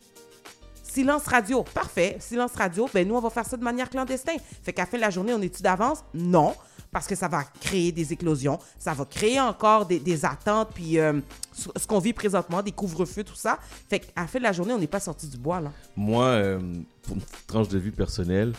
Silence 0.94 1.26
radio. 1.26 1.64
Parfait. 1.64 2.17
Silence 2.20 2.52
radio. 2.55 2.88
Ben, 2.94 3.06
nous, 3.06 3.17
on 3.17 3.20
va 3.20 3.29
faire 3.29 3.44
ça 3.44 3.56
de 3.56 3.64
manière 3.64 3.91
clandestine. 3.91 4.38
Fait 4.62 4.73
qu'à 4.73 4.82
la 4.82 4.87
fin 4.87 4.96
de 4.96 5.02
la 5.02 5.11
journée, 5.11 5.35
on 5.35 5.43
est-tu 5.43 5.61
d'avance? 5.61 6.05
Non. 6.14 6.55
Parce 6.93 7.08
que 7.08 7.17
ça 7.17 7.26
va 7.26 7.43
créer 7.61 7.91
des 7.91 8.12
éclosions. 8.12 8.61
Ça 8.79 8.94
va 8.94 9.05
créer 9.05 9.41
encore 9.41 9.87
des, 9.87 9.99
des 9.99 10.25
attentes. 10.25 10.69
Puis 10.73 11.00
euh, 11.00 11.20
ce 11.52 11.85
qu'on 11.88 11.99
vit 11.99 12.12
présentement, 12.12 12.62
des 12.62 12.70
couvre-feux, 12.70 13.25
tout 13.25 13.35
ça. 13.35 13.58
Fait 13.88 13.99
qu'à 13.99 14.23
la 14.23 14.26
fin 14.29 14.38
de 14.38 14.44
la 14.44 14.52
journée, 14.52 14.73
on 14.73 14.79
n'est 14.79 14.87
pas 14.87 15.00
sorti 15.00 15.26
du 15.26 15.37
bois, 15.37 15.61
là. 15.61 15.73
Moi, 15.96 16.26
euh, 16.26 16.61
pour 17.02 17.17
une 17.17 17.23
tranche 17.49 17.69
de 17.69 17.79
vie 17.79 17.91
personnelle, 17.91 18.52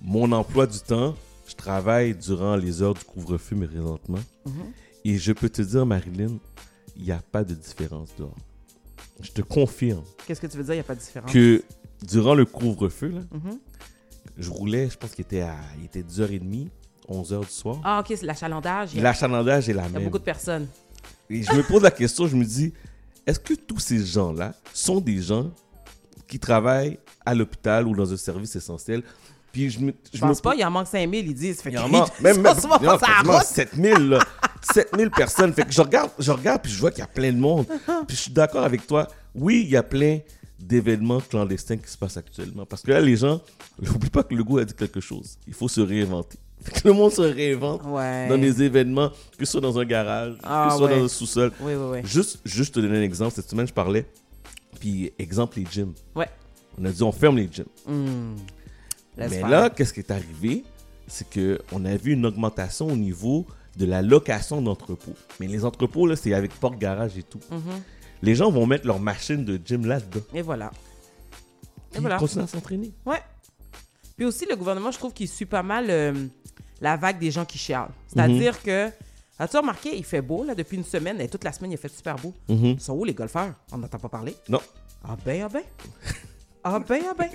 mon 0.00 0.30
emploi 0.30 0.68
du 0.68 0.78
temps, 0.78 1.16
je 1.48 1.54
travaille 1.54 2.14
durant 2.14 2.54
les 2.54 2.82
heures 2.82 2.94
du 2.94 3.02
couvre-feu, 3.02 3.56
mais 3.56 3.66
présentement. 3.66 4.20
Et 5.04 5.18
je 5.18 5.32
peux 5.32 5.48
te 5.50 5.60
dire, 5.60 5.84
Marilyn, 5.84 6.38
il 6.96 7.02
n'y 7.02 7.10
a 7.10 7.20
pas 7.32 7.42
de 7.42 7.54
différence 7.54 8.14
dehors. 8.16 8.36
Je 9.20 9.30
te 9.30 9.42
confirme 9.42 10.02
Qu'est-ce 10.26 10.40
que 10.40 10.46
tu 10.46 10.56
veux 10.56 10.64
dire? 10.64 10.74
Il 10.74 10.78
n'y 10.78 10.80
a 10.80 10.84
pas 10.84 10.94
de 10.94 11.00
différence. 11.00 11.32
que 11.32 11.62
durant 12.02 12.34
le 12.34 12.44
couvre-feu, 12.44 13.08
là, 13.08 13.20
Mhm. 13.32 13.58
je 14.38 14.50
roulais, 14.50 14.88
je 14.90 14.96
pense 14.96 15.12
qu'il 15.12 15.24
était 15.24 15.40
à 15.42 15.56
il 15.78 15.84
était 15.84 16.02
10h30, 16.02 16.68
11h 17.08 17.40
du 17.40 17.50
soir. 17.52 17.80
Ah, 17.84 18.00
OK, 18.00 18.06
c'est 18.18 18.26
l'achalandage. 18.26 18.90
Il 18.92 18.96
y 18.96 19.00
a, 19.00 19.04
L'achalandage 19.04 19.68
est 19.68 19.72
la 19.74 19.82
il 19.86 19.86
y 19.86 19.88
a 19.88 19.98
même. 19.98 20.04
beaucoup 20.04 20.18
de 20.18 20.24
personnes. 20.24 20.66
Et 21.30 21.42
je 21.42 21.52
me 21.52 21.62
pose 21.62 21.82
la 21.82 21.90
question, 21.90 22.26
je 22.26 22.36
me 22.36 22.44
dis, 22.44 22.72
est-ce 23.26 23.38
que 23.40 23.54
tous 23.54 23.78
ces 23.78 24.04
gens-là 24.04 24.54
sont 24.72 25.00
des 25.00 25.20
gens 25.22 25.50
qui 26.26 26.38
travaillent 26.38 26.98
à 27.24 27.34
l'hôpital 27.34 27.86
ou 27.86 27.94
dans 27.94 28.12
un 28.12 28.16
service 28.16 28.56
essentiel? 28.56 29.02
Puis 29.52 29.70
je 29.70 29.78
me, 29.78 29.94
Je 30.12 30.18
pense 30.18 30.38
me 30.38 30.42
pas, 30.42 30.54
il 30.56 30.64
en 30.64 30.70
manque 30.70 30.88
5000, 30.88 31.26
ils 31.28 31.34
disent. 31.34 31.60
Fait 31.62 31.70
Il 31.70 31.74
y 31.74 31.78
en 31.78 31.88
manque. 31.88 32.20
Même, 32.20 32.42
même. 32.42 32.54
7000, 33.44 33.92
là. 34.08 34.18
7000 34.72 35.10
personnes. 35.10 35.52
Fait 35.52 35.64
que 35.64 35.72
je 35.72 35.80
regarde, 35.82 36.10
je 36.18 36.30
regarde, 36.30 36.62
puis 36.62 36.72
je 36.72 36.78
vois 36.80 36.90
qu'il 36.90 37.00
y 37.00 37.02
a 37.02 37.06
plein 37.08 37.32
de 37.32 37.38
monde. 37.38 37.66
Puis 38.06 38.16
je 38.16 38.22
suis 38.22 38.32
d'accord 38.32 38.64
avec 38.64 38.86
toi. 38.86 39.06
Oui, 39.34 39.62
il 39.64 39.70
y 39.70 39.76
a 39.76 39.82
plein 39.82 40.20
d'événements 40.58 41.20
clandestins 41.20 41.76
qui 41.76 41.90
se 41.90 41.98
passent 41.98 42.16
actuellement. 42.16 42.64
Parce 42.64 42.82
que 42.82 42.90
là, 42.92 43.00
les 43.00 43.16
gens, 43.16 43.40
n'oublie 43.80 44.10
pas 44.10 44.22
que 44.22 44.34
le 44.34 44.42
goût 44.44 44.58
a 44.58 44.64
dit 44.64 44.74
quelque 44.74 45.00
chose. 45.00 45.36
Il 45.46 45.52
faut 45.54 45.68
se 45.68 45.80
réinventer. 45.80 46.38
Que 46.64 46.88
le 46.88 46.94
monde 46.94 47.12
se 47.12 47.20
réinvente 47.20 47.82
Ouais. 47.84 48.26
dans 48.28 48.38
des 48.38 48.62
événements, 48.62 49.10
que 49.36 49.44
ce 49.44 49.52
soit 49.52 49.60
dans 49.60 49.78
un 49.78 49.84
garage, 49.84 50.36
Ah, 50.42 50.66
que 50.68 50.72
ce 50.72 50.78
soit 50.78 50.86
ouais. 50.88 50.98
dans 50.98 51.04
un 51.04 51.08
sous-sol. 51.08 51.52
Oui, 51.60 51.74
oui, 51.74 51.86
oui. 51.92 51.98
Juste, 52.04 52.38
juste 52.44 52.74
te 52.76 52.80
donner 52.80 52.98
un 52.98 53.02
exemple. 53.02 53.34
Cette 53.34 53.50
semaine, 53.50 53.66
je 53.66 53.72
parlais. 53.74 54.06
Puis, 54.80 55.12
exemple, 55.18 55.58
les 55.58 55.66
gyms. 55.70 55.92
Ouais. 56.14 56.28
On 56.80 56.84
a 56.86 56.90
dit, 56.90 57.02
on 57.02 57.12
ferme 57.12 57.36
les 57.36 57.48
gyms. 57.52 57.66
Hmm. 57.86 58.36
Mais 59.18 59.28
faire. 59.28 59.48
là, 59.48 59.68
qu'est-ce 59.70 59.92
qui 59.92 60.00
est 60.00 60.10
arrivé? 60.10 60.64
C'est 61.06 61.26
qu'on 61.28 61.84
a 61.84 61.96
vu 61.96 62.12
une 62.12 62.24
augmentation 62.24 62.86
au 62.86 62.96
niveau 62.96 63.46
de 63.76 63.86
la 63.86 64.02
location 64.02 64.62
d'entrepôts. 64.62 65.14
Mais 65.40 65.46
les 65.46 65.64
entrepôts, 65.64 66.06
là, 66.06 66.16
c'est 66.16 66.34
avec 66.34 66.52
porte-garage 66.54 67.18
et 67.18 67.22
tout. 67.22 67.40
Mhm. 67.50 67.82
Les 68.22 68.34
gens 68.34 68.50
vont 68.50 68.66
mettre 68.66 68.86
leur 68.86 69.00
machine 69.00 69.44
de 69.44 69.60
gym 69.62 69.86
là-dedans. 69.86 70.20
Et 70.32 70.42
voilà. 70.42 70.70
Puis 71.90 72.00
voilà. 72.00 72.16
ils 72.16 72.20
continuent 72.20 72.44
à 72.44 72.46
s'entraîner. 72.46 72.92
Ouais. 73.04 73.20
Puis 74.16 74.24
aussi, 74.24 74.46
le 74.48 74.56
gouvernement, 74.56 74.90
je 74.90 74.98
trouve 74.98 75.12
qu'il 75.12 75.28
suit 75.28 75.46
pas 75.46 75.62
mal 75.62 75.86
euh, 75.88 76.12
la 76.80 76.96
vague 76.96 77.18
des 77.18 77.30
gens 77.30 77.44
qui 77.44 77.58
chialent. 77.58 77.90
C'est-à-dire 78.08 78.62
que, 78.62 78.90
as-tu 79.38 79.56
remarqué, 79.56 79.96
il 79.96 80.04
fait 80.04 80.22
beau, 80.22 80.44
là, 80.44 80.54
depuis 80.54 80.76
une 80.76 80.84
semaine, 80.84 81.20
et 81.20 81.28
toute 81.28 81.44
la 81.44 81.52
semaine, 81.52 81.72
il 81.72 81.74
a 81.74 81.78
fait 81.78 81.94
super 81.94 82.16
beau. 82.16 82.32
Mhm. 82.48 82.64
Ils 82.66 82.80
sont 82.80 82.94
où, 82.94 83.04
les 83.04 83.14
golfeurs? 83.14 83.54
On 83.72 83.78
n'entend 83.78 83.98
pas 83.98 84.08
parler. 84.08 84.36
Non. 84.48 84.60
Ah 85.06 85.16
ben, 85.24 85.42
ah 85.44 85.48
ben. 85.48 85.62
Ah 86.64 86.78
ben, 86.78 87.02
ah 87.10 87.14
ben. 87.16 87.28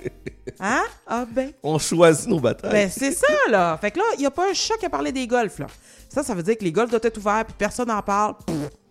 Hein? 0.58 0.82
Ah 1.06 1.24
ben. 1.30 1.52
On 1.62 1.78
choisit 1.78 2.28
nos 2.28 2.40
batailles. 2.40 2.72
Ben, 2.72 2.90
c'est 2.90 3.12
ça, 3.12 3.26
là. 3.48 3.78
Fait 3.80 3.90
que 3.92 3.98
là, 3.98 4.04
il 4.16 4.20
n'y 4.20 4.26
a 4.26 4.30
pas 4.30 4.50
un 4.50 4.54
chat 4.54 4.76
qui 4.76 4.86
a 4.86 4.90
parlé 4.90 5.12
des 5.12 5.26
golfs, 5.26 5.58
là. 5.60 5.66
Ça, 6.08 6.22
ça 6.24 6.34
veut 6.34 6.42
dire 6.42 6.58
que 6.58 6.64
les 6.64 6.72
golfs 6.72 6.90
doivent 6.90 7.04
être 7.04 7.18
ouverts, 7.18 7.44
puis 7.44 7.54
personne 7.56 7.88
n'en 7.88 8.02
parle. 8.02 8.34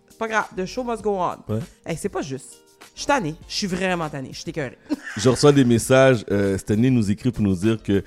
C'est 0.08 0.18
pas 0.18 0.28
grave. 0.28 0.46
The 0.56 0.64
show 0.64 0.82
must 0.82 1.02
go 1.02 1.18
on. 1.18 1.52
Ouais. 1.52 1.60
Hey, 1.84 1.96
c'est 1.96 2.08
pas 2.08 2.22
juste. 2.22 2.54
Je 2.94 3.00
suis 3.00 3.06
tannée. 3.06 3.34
Je 3.48 3.54
suis 3.54 3.66
vraiment 3.66 4.08
tannée. 4.08 4.30
Je 4.32 4.40
suis 4.40 4.48
écœurée. 4.50 4.78
Je 5.16 5.28
reçois 5.28 5.52
des 5.52 5.64
messages. 5.64 6.24
Euh, 6.30 6.56
Stanley 6.58 6.90
nous 6.90 7.10
écrit 7.10 7.30
pour 7.30 7.42
nous 7.42 7.54
dire 7.54 7.82
que 7.82 8.02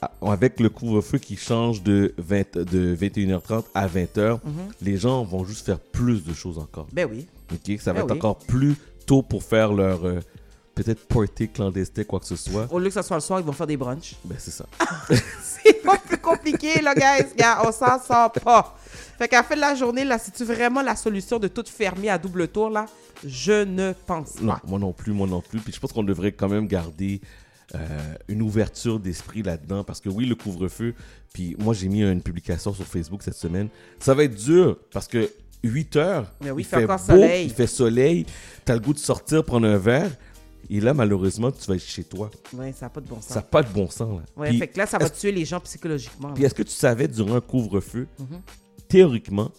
à- 0.00 0.10
avec 0.22 0.58
le 0.60 0.68
couvre-feu 0.68 1.18
qui 1.18 1.36
change 1.36 1.82
de, 1.82 2.14
20 2.18 2.58
de 2.58 2.94
21h30 2.96 3.64
à 3.74 3.86
20h, 3.88 4.38
les 4.80 4.96
gens 4.96 5.22
vont 5.24 5.44
juste 5.44 5.66
faire 5.66 5.78
plus 5.80 6.24
de 6.24 6.32
choses 6.32 6.58
encore. 6.58 6.86
Ben 6.92 7.08
oui. 7.10 7.26
Ok, 7.52 7.78
Ça 7.80 7.92
va 7.92 8.00
Ben 8.00 8.04
être 8.06 8.10
oui. 8.12 8.18
encore 8.18 8.38
plus 8.38 8.76
tôt 9.06 9.22
pour 9.22 9.42
faire 9.42 9.72
leur 9.72 10.06
euh, 10.06 10.20
peut-être 10.74 11.06
party 11.06 11.48
clandestin, 11.48 12.04
quoi 12.04 12.20
que 12.20 12.26
ce 12.26 12.36
soit. 12.36 12.66
Au 12.70 12.78
lieu 12.78 12.86
que 12.88 12.94
ça 12.94 13.02
soit 13.02 13.16
le 13.16 13.20
soir, 13.20 13.40
ils 13.40 13.46
vont 13.46 13.52
faire 13.52 13.66
des 13.66 13.76
brunchs. 13.76 14.16
Ben 14.24 14.36
c'est 14.38 14.50
ça. 14.50 14.66
C'est 15.42 15.82
pas 15.82 15.96
plus 15.98 16.18
compliqué, 16.18 16.80
là, 16.80 16.94
guys. 16.94 17.28
Regarde, 17.32 17.66
on 17.68 17.72
s'en 17.72 18.00
sort 18.02 18.32
pas. 18.32 18.76
Fait 19.18 19.28
qu'à 19.28 19.38
la 19.38 19.42
fin 19.42 19.54
de 19.54 19.60
la 19.60 19.74
journée, 19.74 20.04
là, 20.04 20.18
c'est-tu 20.18 20.44
vraiment 20.44 20.82
la 20.82 20.96
solution 20.96 21.38
de 21.38 21.46
tout 21.48 21.64
fermer 21.66 22.08
à 22.08 22.18
double 22.18 22.48
tour, 22.48 22.70
là? 22.70 22.86
Je 23.24 23.64
ne 23.64 23.92
pense 24.06 24.40
Non, 24.40 24.54
pas. 24.54 24.62
moi 24.66 24.78
non 24.78 24.92
plus, 24.92 25.12
moi 25.12 25.26
non 25.28 25.40
plus. 25.40 25.60
Puis 25.60 25.72
je 25.72 25.78
pense 25.78 25.92
qu'on 25.92 26.02
devrait 26.02 26.32
quand 26.32 26.48
même 26.48 26.66
garder 26.66 27.20
euh, 27.74 27.78
une 28.28 28.42
ouverture 28.42 28.98
d'esprit 28.98 29.42
là-dedans. 29.42 29.84
Parce 29.84 30.00
que 30.00 30.08
oui, 30.08 30.24
le 30.26 30.34
couvre-feu, 30.34 30.94
puis 31.32 31.54
moi 31.60 31.72
j'ai 31.74 31.88
mis 31.88 32.02
une 32.02 32.22
publication 32.22 32.74
sur 32.74 32.84
Facebook 32.86 33.22
cette 33.22 33.36
semaine. 33.36 33.68
Ça 34.00 34.14
va 34.14 34.24
être 34.24 34.34
dur 34.34 34.76
parce 34.92 35.06
que 35.06 35.30
8 35.62 35.96
heures, 35.96 36.32
Mais 36.40 36.50
oui, 36.50 36.62
il 36.62 36.64
fait 36.64 36.82
encore 36.84 36.98
beau, 36.98 37.04
soleil. 37.04 37.44
il 37.46 37.52
fait 37.52 37.68
soleil, 37.68 38.26
t'as 38.64 38.74
le 38.74 38.80
goût 38.80 38.92
de 38.92 38.98
sortir, 38.98 39.44
prendre 39.44 39.68
un 39.68 39.78
verre. 39.78 40.10
Et 40.70 40.80
là, 40.80 40.94
malheureusement, 40.94 41.50
tu 41.50 41.66
vas 41.66 41.74
être 41.74 41.82
chez 41.82 42.04
toi. 42.04 42.30
Ouais, 42.54 42.72
ça 42.72 42.86
n'a 42.86 42.90
pas 42.90 43.00
de 43.00 43.08
bon 43.08 43.16
sens. 43.16 43.24
Ça 43.28 43.34
n'a 43.36 43.42
pas 43.42 43.62
de 43.62 43.68
bon 43.72 43.88
sens. 43.90 44.18
Là. 44.18 44.24
Ouais, 44.36 44.48
Puis, 44.50 44.58
fait 44.58 44.68
que 44.68 44.78
là, 44.78 44.86
ça 44.86 44.98
va 44.98 45.08
tuer 45.10 45.32
les 45.32 45.44
gens 45.44 45.60
psychologiquement. 45.60 46.32
puis 46.34 46.44
est-ce 46.44 46.54
que 46.54 46.62
tu 46.62 46.72
savais, 46.72 47.08
durant 47.08 47.36
un 47.36 47.40
couvre-feu, 47.40 48.06
Mhm. 48.18 48.40
théoriquement, 48.88 49.50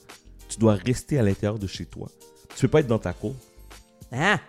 tu 0.50 0.57
dois 0.60 0.75
rester 0.75 1.19
à 1.19 1.24
l'intérieur 1.24 1.60
de 1.60 1.67
chez 1.67 1.86
toi? 1.86 2.10
Tu 2.55 2.62
peux 2.62 2.67
pas 2.67 2.79
être 2.81 2.88
dans 2.88 3.00
ta 3.00 3.13
cour. 3.13 3.36
Hein? 4.12 4.39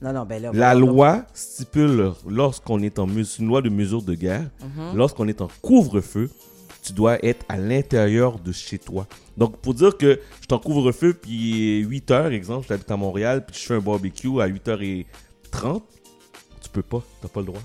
Non, 0.00 0.12
non, 0.12 0.24
ben 0.24 0.40
là. 0.40 0.50
La 0.54 0.74
loi 0.74 1.24
stipule, 1.34 2.12
lorsqu'on 2.28 2.80
est 2.82 2.98
en 3.00 3.06
mesure, 3.06 3.40
une 3.42 3.48
loi 3.48 3.62
de 3.62 3.68
mesure 3.68 4.02
de 4.02 4.14
guerre, 4.14 4.48
Mhm. 4.62 4.96
lorsqu'on 4.96 5.26
est 5.26 5.40
en 5.40 5.48
couvre-feu, 5.60 6.30
tu 6.82 6.92
dois 6.92 7.18
être 7.24 7.44
à 7.48 7.56
l'intérieur 7.56 8.38
de 8.38 8.52
chez 8.52 8.78
toi. 8.78 9.06
Donc, 9.36 9.56
pour 9.58 9.74
dire 9.74 9.96
que 9.96 10.20
je 10.40 10.44
suis 10.46 10.52
en 10.54 10.58
couvre-feu, 10.60 11.14
puis 11.14 11.78
8 11.80 12.10
heures, 12.12 12.32
exemple, 12.32 12.66
j'habite 12.68 12.90
à 12.90 12.96
Montréal, 12.96 13.44
puis 13.44 13.56
je 13.60 13.66
fais 13.66 13.74
un 13.74 13.80
barbecue 13.80 14.40
à 14.40 14.46
8h30, 15.52 15.82
tu 16.60 16.68
peux 16.70 16.82
pas, 16.82 17.02
t'as 17.22 17.28
pas 17.28 17.40
le 17.40 17.46
droit. 17.46 17.60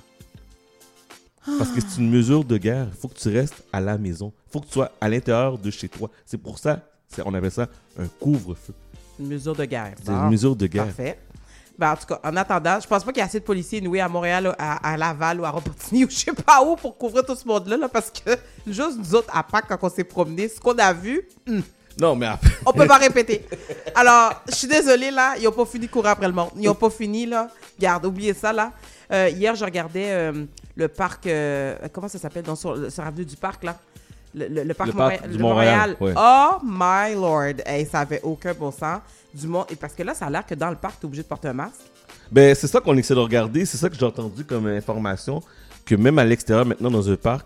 Parce 1.57 1.71
que 1.71 1.81
c'est 1.81 1.99
une 1.99 2.09
mesure 2.09 2.43
de 2.45 2.57
guerre. 2.57 2.87
Il 2.89 2.97
faut 2.99 3.09
que 3.09 3.17
tu 3.19 3.27
restes 3.29 3.63
à 3.73 3.81
la 3.81 3.97
maison. 3.97 4.31
Il 4.47 4.51
faut 4.53 4.59
que 4.61 4.67
tu 4.67 4.73
sois 4.73 4.91
à 5.01 5.09
l'intérieur 5.09 5.57
de 5.57 5.69
chez 5.71 5.89
toi. 5.89 6.09
C'est 6.25 6.37
pour 6.37 6.57
ça, 6.57 6.79
on 7.25 7.33
appelle 7.33 7.51
ça 7.51 7.67
un 7.99 8.07
couvre-feu. 8.07 8.73
Une 9.19 9.27
mesure 9.27 9.55
de 9.55 9.65
guerre. 9.65 9.93
C'est 10.01 10.09
Bon. 10.11 10.23
une 10.23 10.29
mesure 10.29 10.55
de 10.55 10.67
guerre. 10.67 10.85
Parfait. 10.85 11.19
Ben, 11.77 11.91
en 11.91 11.95
tout 11.97 12.05
cas, 12.05 12.19
en 12.23 12.35
attendant, 12.37 12.79
je 12.79 12.87
pense 12.87 13.03
pas 13.03 13.11
qu'il 13.11 13.19
y 13.19 13.23
a 13.23 13.25
assez 13.25 13.39
de 13.39 13.43
policiers 13.45 13.81
noués 13.81 13.99
à 13.99 14.07
Montréal, 14.07 14.55
à, 14.57 14.91
à 14.93 14.95
Laval 14.95 15.41
ou 15.41 15.45
à 15.45 15.49
Repentigny 15.49 16.05
ou 16.05 16.09
je 16.09 16.15
sais 16.15 16.31
pas 16.33 16.63
où 16.63 16.75
pour 16.75 16.97
couvrir 16.97 17.25
tout 17.25 17.35
ce 17.35 17.45
monde-là, 17.47 17.75
là, 17.77 17.89
parce 17.89 18.09
que 18.11 18.31
juste 18.67 18.97
nous 18.97 19.15
autres, 19.15 19.35
à 19.35 19.43
Pâques, 19.43 19.65
quand 19.67 19.77
on 19.81 19.89
s'est 19.89 20.03
promenés, 20.03 20.47
ce 20.47 20.59
qu'on 20.59 20.77
a 20.77 20.93
vu, 20.93 21.27
Non, 21.99 22.15
mais 22.15 22.27
après, 22.27 22.51
on 22.65 22.71
peut 22.73 22.87
pas 22.87 22.97
répéter. 22.97 23.45
Alors, 23.95 24.41
je 24.47 24.55
suis 24.55 24.67
désolée, 24.67 25.11
là, 25.11 25.35
ils 25.39 25.47
ont 25.47 25.51
pas 25.51 25.65
fini 25.65 25.87
de 25.87 25.91
courir 25.91 26.11
après 26.11 26.27
le 26.27 26.33
monde. 26.33 26.51
Ils 26.57 26.69
ont 26.69 26.75
pas 26.75 26.89
fini, 26.89 27.25
là. 27.25 27.49
Garde, 27.79 28.05
oubliez 28.05 28.33
ça, 28.33 28.53
là. 28.53 28.71
Euh, 29.11 29.29
hier, 29.29 29.55
je 29.55 29.65
regardais 29.65 30.11
euh, 30.11 30.45
le 30.75 30.87
parc, 30.87 31.27
euh, 31.27 31.75
comment 31.91 32.07
ça 32.07 32.17
s'appelle, 32.19 32.43
dans 32.43 32.55
sur, 32.55 32.91
sur 32.91 33.03
l'avenue 33.03 33.25
du 33.25 33.35
parc, 33.35 33.63
là. 33.63 33.77
Le, 34.35 34.47
le- 34.47 34.63
le 34.63 34.73
parc, 34.73 34.87
Le 34.87 34.93
parc 34.93 35.21
Montréal-. 35.39 35.95
Oh 36.17 36.57
my 36.63 37.13
lord! 37.13 37.53
Hey, 37.65 37.85
ça 37.85 37.99
avait 37.99 38.21
aucun 38.23 38.53
bon 38.53 38.71
sens. 38.71 38.99
Du 39.33 39.47
monde. 39.47 39.65
Et 39.69 39.75
parce 39.75 39.93
que 39.93 40.01
là, 40.03 40.13
ça 40.13 40.25
a 40.25 40.29
l'air 40.29 40.45
que 40.45 40.55
dans 40.55 40.69
le 40.69 40.75
parc, 40.75 40.99
t'es 40.99 41.05
obligé 41.05 41.23
de 41.23 41.27
porter 41.27 41.47
un 41.49 41.53
masque. 41.53 41.81
Ben, 42.31 42.53
c'est 42.55 42.67
ça 42.67 42.79
qu'on 42.79 42.95
essaie 42.97 43.13
de 43.15 43.19
regarder. 43.19 43.65
C'est 43.65 43.77
ça 43.77 43.89
que 43.89 43.95
j'ai 43.95 44.05
entendu 44.05 44.43
comme 44.43 44.65
information. 44.67 45.41
Que 45.85 45.95
même 45.95 46.17
à 46.19 46.23
l'extérieur, 46.25 46.65
maintenant, 46.65 46.89
dans 46.91 47.09
un 47.11 47.15
parc, 47.15 47.45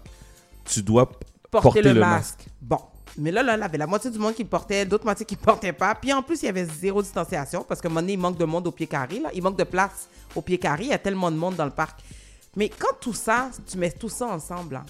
tu 0.65 0.81
dois 0.81 1.09
p- 1.09 1.25
porter, 1.49 1.81
le, 1.81 1.99
masque. 1.99 2.39
Bon. 2.61 2.79
Mais 3.17 3.31
là, 3.31 3.41
là, 3.43 3.55
il 3.57 3.59
y 3.59 3.63
avait 3.63 3.77
la 3.77 3.87
moitié 3.87 4.11
du 4.11 4.19
monde 4.19 4.35
qui 4.35 4.43
portait, 4.45 4.85
d'autres 4.85 5.05
moitiés 5.05 5.25
qui 5.25 5.35
ne 5.35 5.39
portaient 5.45 5.73
pas. 5.73 5.95
Puis 5.95 6.13
en 6.13 6.21
plus, 6.21 6.41
il 6.43 6.45
y 6.45 6.49
avait 6.49 6.65
zéro 6.65 7.01
distanciation 7.01 7.65
parce 7.67 7.81
qu'à 7.81 7.87
un 7.87 7.89
moment 7.89 8.01
donné, 8.01 8.13
il 8.13 8.19
manque 8.19 8.37
de 8.37 8.45
monde 8.45 8.67
au 8.67 8.71
pied 8.71 8.87
carré. 8.87 9.19
Là. 9.19 9.29
Il 9.33 9.41
manque 9.41 9.57
de 9.57 9.63
place 9.63 10.07
au 10.35 10.41
pied 10.41 10.57
carré. 10.57 10.83
Il 10.83 10.89
y 10.89 10.93
a 10.93 10.97
tellement 10.99 11.31
de 11.31 11.37
monde 11.37 11.55
dans 11.55 11.65
le 11.65 11.71
parc. 11.71 11.99
Mais 12.55 12.69
quand 12.69 12.95
tout 12.99 13.13
ça, 13.13 13.49
tu 13.69 13.77
mets 13.77 13.91
tout 13.91 14.09
ça 14.09 14.27
ensemble, 14.27 14.75
là, 14.75 14.85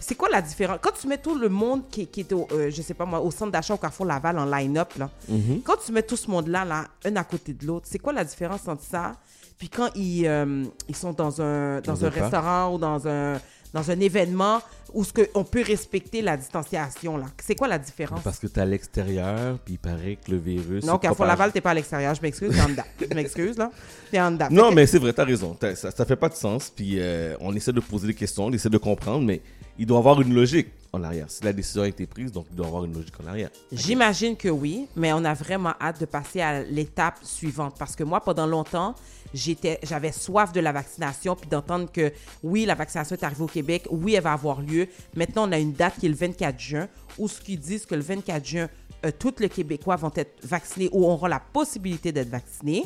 c'est 0.00 0.14
quoi 0.14 0.28
la 0.28 0.40
différence? 0.40 0.78
Quand 0.80 0.92
tu 0.98 1.06
mets 1.08 1.18
tout 1.18 1.34
le 1.36 1.48
monde 1.48 1.82
qui, 1.90 2.06
qui 2.06 2.20
est 2.20 2.32
au, 2.32 2.46
euh, 2.52 2.70
je 2.70 2.82
sais 2.82 2.94
pas 2.94 3.04
moi, 3.04 3.20
au 3.20 3.30
centre 3.30 3.50
d'achat 3.50 3.74
au 3.74 3.78
Carrefour 3.78 4.06
Laval 4.06 4.38
en 4.38 4.44
line-up, 4.46 4.94
là, 4.96 5.10
Mhm. 5.28 5.60
quand 5.62 5.74
tu 5.84 5.90
mets 5.92 6.02
tout 6.04 6.16
ce 6.16 6.30
monde-là, 6.30 6.64
là, 6.64 6.84
un 7.04 7.16
à 7.16 7.24
côté 7.24 7.52
de 7.52 7.66
l'autre, 7.66 7.86
c'est 7.90 7.98
quoi 7.98 8.12
la 8.12 8.24
différence 8.24 8.66
entre 8.68 8.84
ça? 8.84 9.12
Puis 9.58 9.68
quand 9.68 9.88
ils, 9.96 10.24
euh, 10.26 10.64
ils 10.88 10.94
sont 10.94 11.12
dans 11.12 11.42
un, 11.42 11.80
dans 11.80 11.92
Dans 11.94 12.04
un, 12.04 12.08
restaurant 12.10 12.72
ou 12.74 12.78
dans 12.78 13.08
un, 13.08 13.40
dans 13.72 13.90
un 13.90 14.00
événement 14.00 14.60
où 14.94 15.04
ce 15.04 15.12
que 15.12 15.28
on 15.34 15.44
peut 15.44 15.62
respecter 15.62 16.22
la 16.22 16.36
distanciation, 16.36 17.18
là. 17.18 17.26
C'est 17.44 17.54
quoi 17.54 17.68
la 17.68 17.78
différence? 17.78 18.22
Parce 18.22 18.38
que 18.38 18.46
t'es 18.46 18.60
à 18.60 18.64
l'extérieur, 18.64 19.58
puis 19.64 19.74
il 19.74 19.78
paraît 19.78 20.16
que 20.24 20.30
le 20.30 20.38
virus. 20.38 20.84
non, 20.84 20.94
se 20.94 20.98
Carrefour 21.00 21.16
propage. 21.16 21.28
Laval, 21.28 21.52
t'es 21.52 21.60
pas 21.60 21.70
à 21.70 21.74
l'extérieur. 21.74 22.14
Je 22.14 22.22
m'excuse, 22.22 22.54
t'es 22.54 22.60
en 22.62 22.68
dedans. 22.70 22.82
Je 23.10 23.14
m'excuse, 23.14 23.58
là. 23.58 23.70
T'es 24.10 24.20
en 24.20 24.30
dedans. 24.30 24.48
Non, 24.50 24.72
mais 24.72 24.86
c'est 24.86 24.98
vrai, 24.98 25.12
t'as 25.12 25.24
raison. 25.24 25.54
T'as- 25.58 25.76
Ça, 25.76 25.90
ça 25.90 26.04
fait 26.06 26.16
pas 26.16 26.30
de 26.30 26.34
sens. 26.34 26.72
Puis 26.74 26.94
euh, 26.98 27.36
on 27.40 27.54
essaie 27.54 27.72
de 27.72 27.80
poser 27.80 28.06
des 28.06 28.14
questions, 28.14 28.46
on 28.46 28.52
essaie 28.52 28.70
de 28.70 28.78
comprendre, 28.78 29.24
mais 29.26 29.42
il 29.78 29.86
doit 29.86 29.98
avoir 29.98 30.20
une 30.20 30.34
logique 30.34 30.68
en 30.92 31.02
arrière. 31.02 31.26
Si 31.28 31.44
la 31.44 31.52
décision 31.52 31.82
a 31.82 31.88
été 31.88 32.06
prise, 32.06 32.32
donc 32.32 32.46
il 32.50 32.56
doit 32.56 32.66
avoir 32.66 32.84
une 32.84 32.94
logique 32.94 33.14
en 33.22 33.28
arrière. 33.28 33.50
J'imagine 33.72 34.36
que 34.36 34.48
oui, 34.48 34.88
mais 34.96 35.12
on 35.12 35.24
a 35.24 35.34
vraiment 35.34 35.74
hâte 35.80 36.00
de 36.00 36.06
passer 36.06 36.40
à 36.40 36.62
l'étape 36.62 37.18
suivante 37.22 37.74
parce 37.78 37.94
que 37.94 38.04
moi, 38.04 38.20
pendant 38.20 38.46
longtemps, 38.46 38.94
j'étais, 39.34 39.78
j'avais 39.82 40.12
soif 40.12 40.52
de 40.52 40.60
la 40.60 40.72
vaccination 40.72 41.36
puis 41.36 41.48
d'entendre 41.48 41.90
que 41.92 42.12
oui, 42.42 42.64
la 42.64 42.74
vaccination 42.74 43.16
est 43.16 43.24
arrivée 43.24 43.44
au 43.44 43.48
Québec, 43.48 43.86
oui, 43.90 44.14
elle 44.14 44.22
va 44.22 44.32
avoir 44.32 44.62
lieu. 44.62 44.88
Maintenant, 45.14 45.48
on 45.48 45.52
a 45.52 45.58
une 45.58 45.72
date 45.72 45.94
qui 45.98 46.06
est 46.06 46.10
le 46.10 46.14
24 46.14 46.58
juin 46.58 46.88
où 47.18 47.28
ce 47.28 47.40
qu'ils 47.40 47.60
disent 47.60 47.86
que 47.86 47.94
le 47.94 48.02
24 48.02 48.44
juin, 48.44 48.68
euh, 49.04 49.10
tous 49.16 49.34
les 49.38 49.48
Québécois 49.48 49.96
vont 49.96 50.12
être 50.16 50.44
vaccinés 50.44 50.88
ou 50.92 51.04
auront 51.06 51.26
la 51.26 51.40
possibilité 51.40 52.12
d'être 52.12 52.30
vaccinés. 52.30 52.84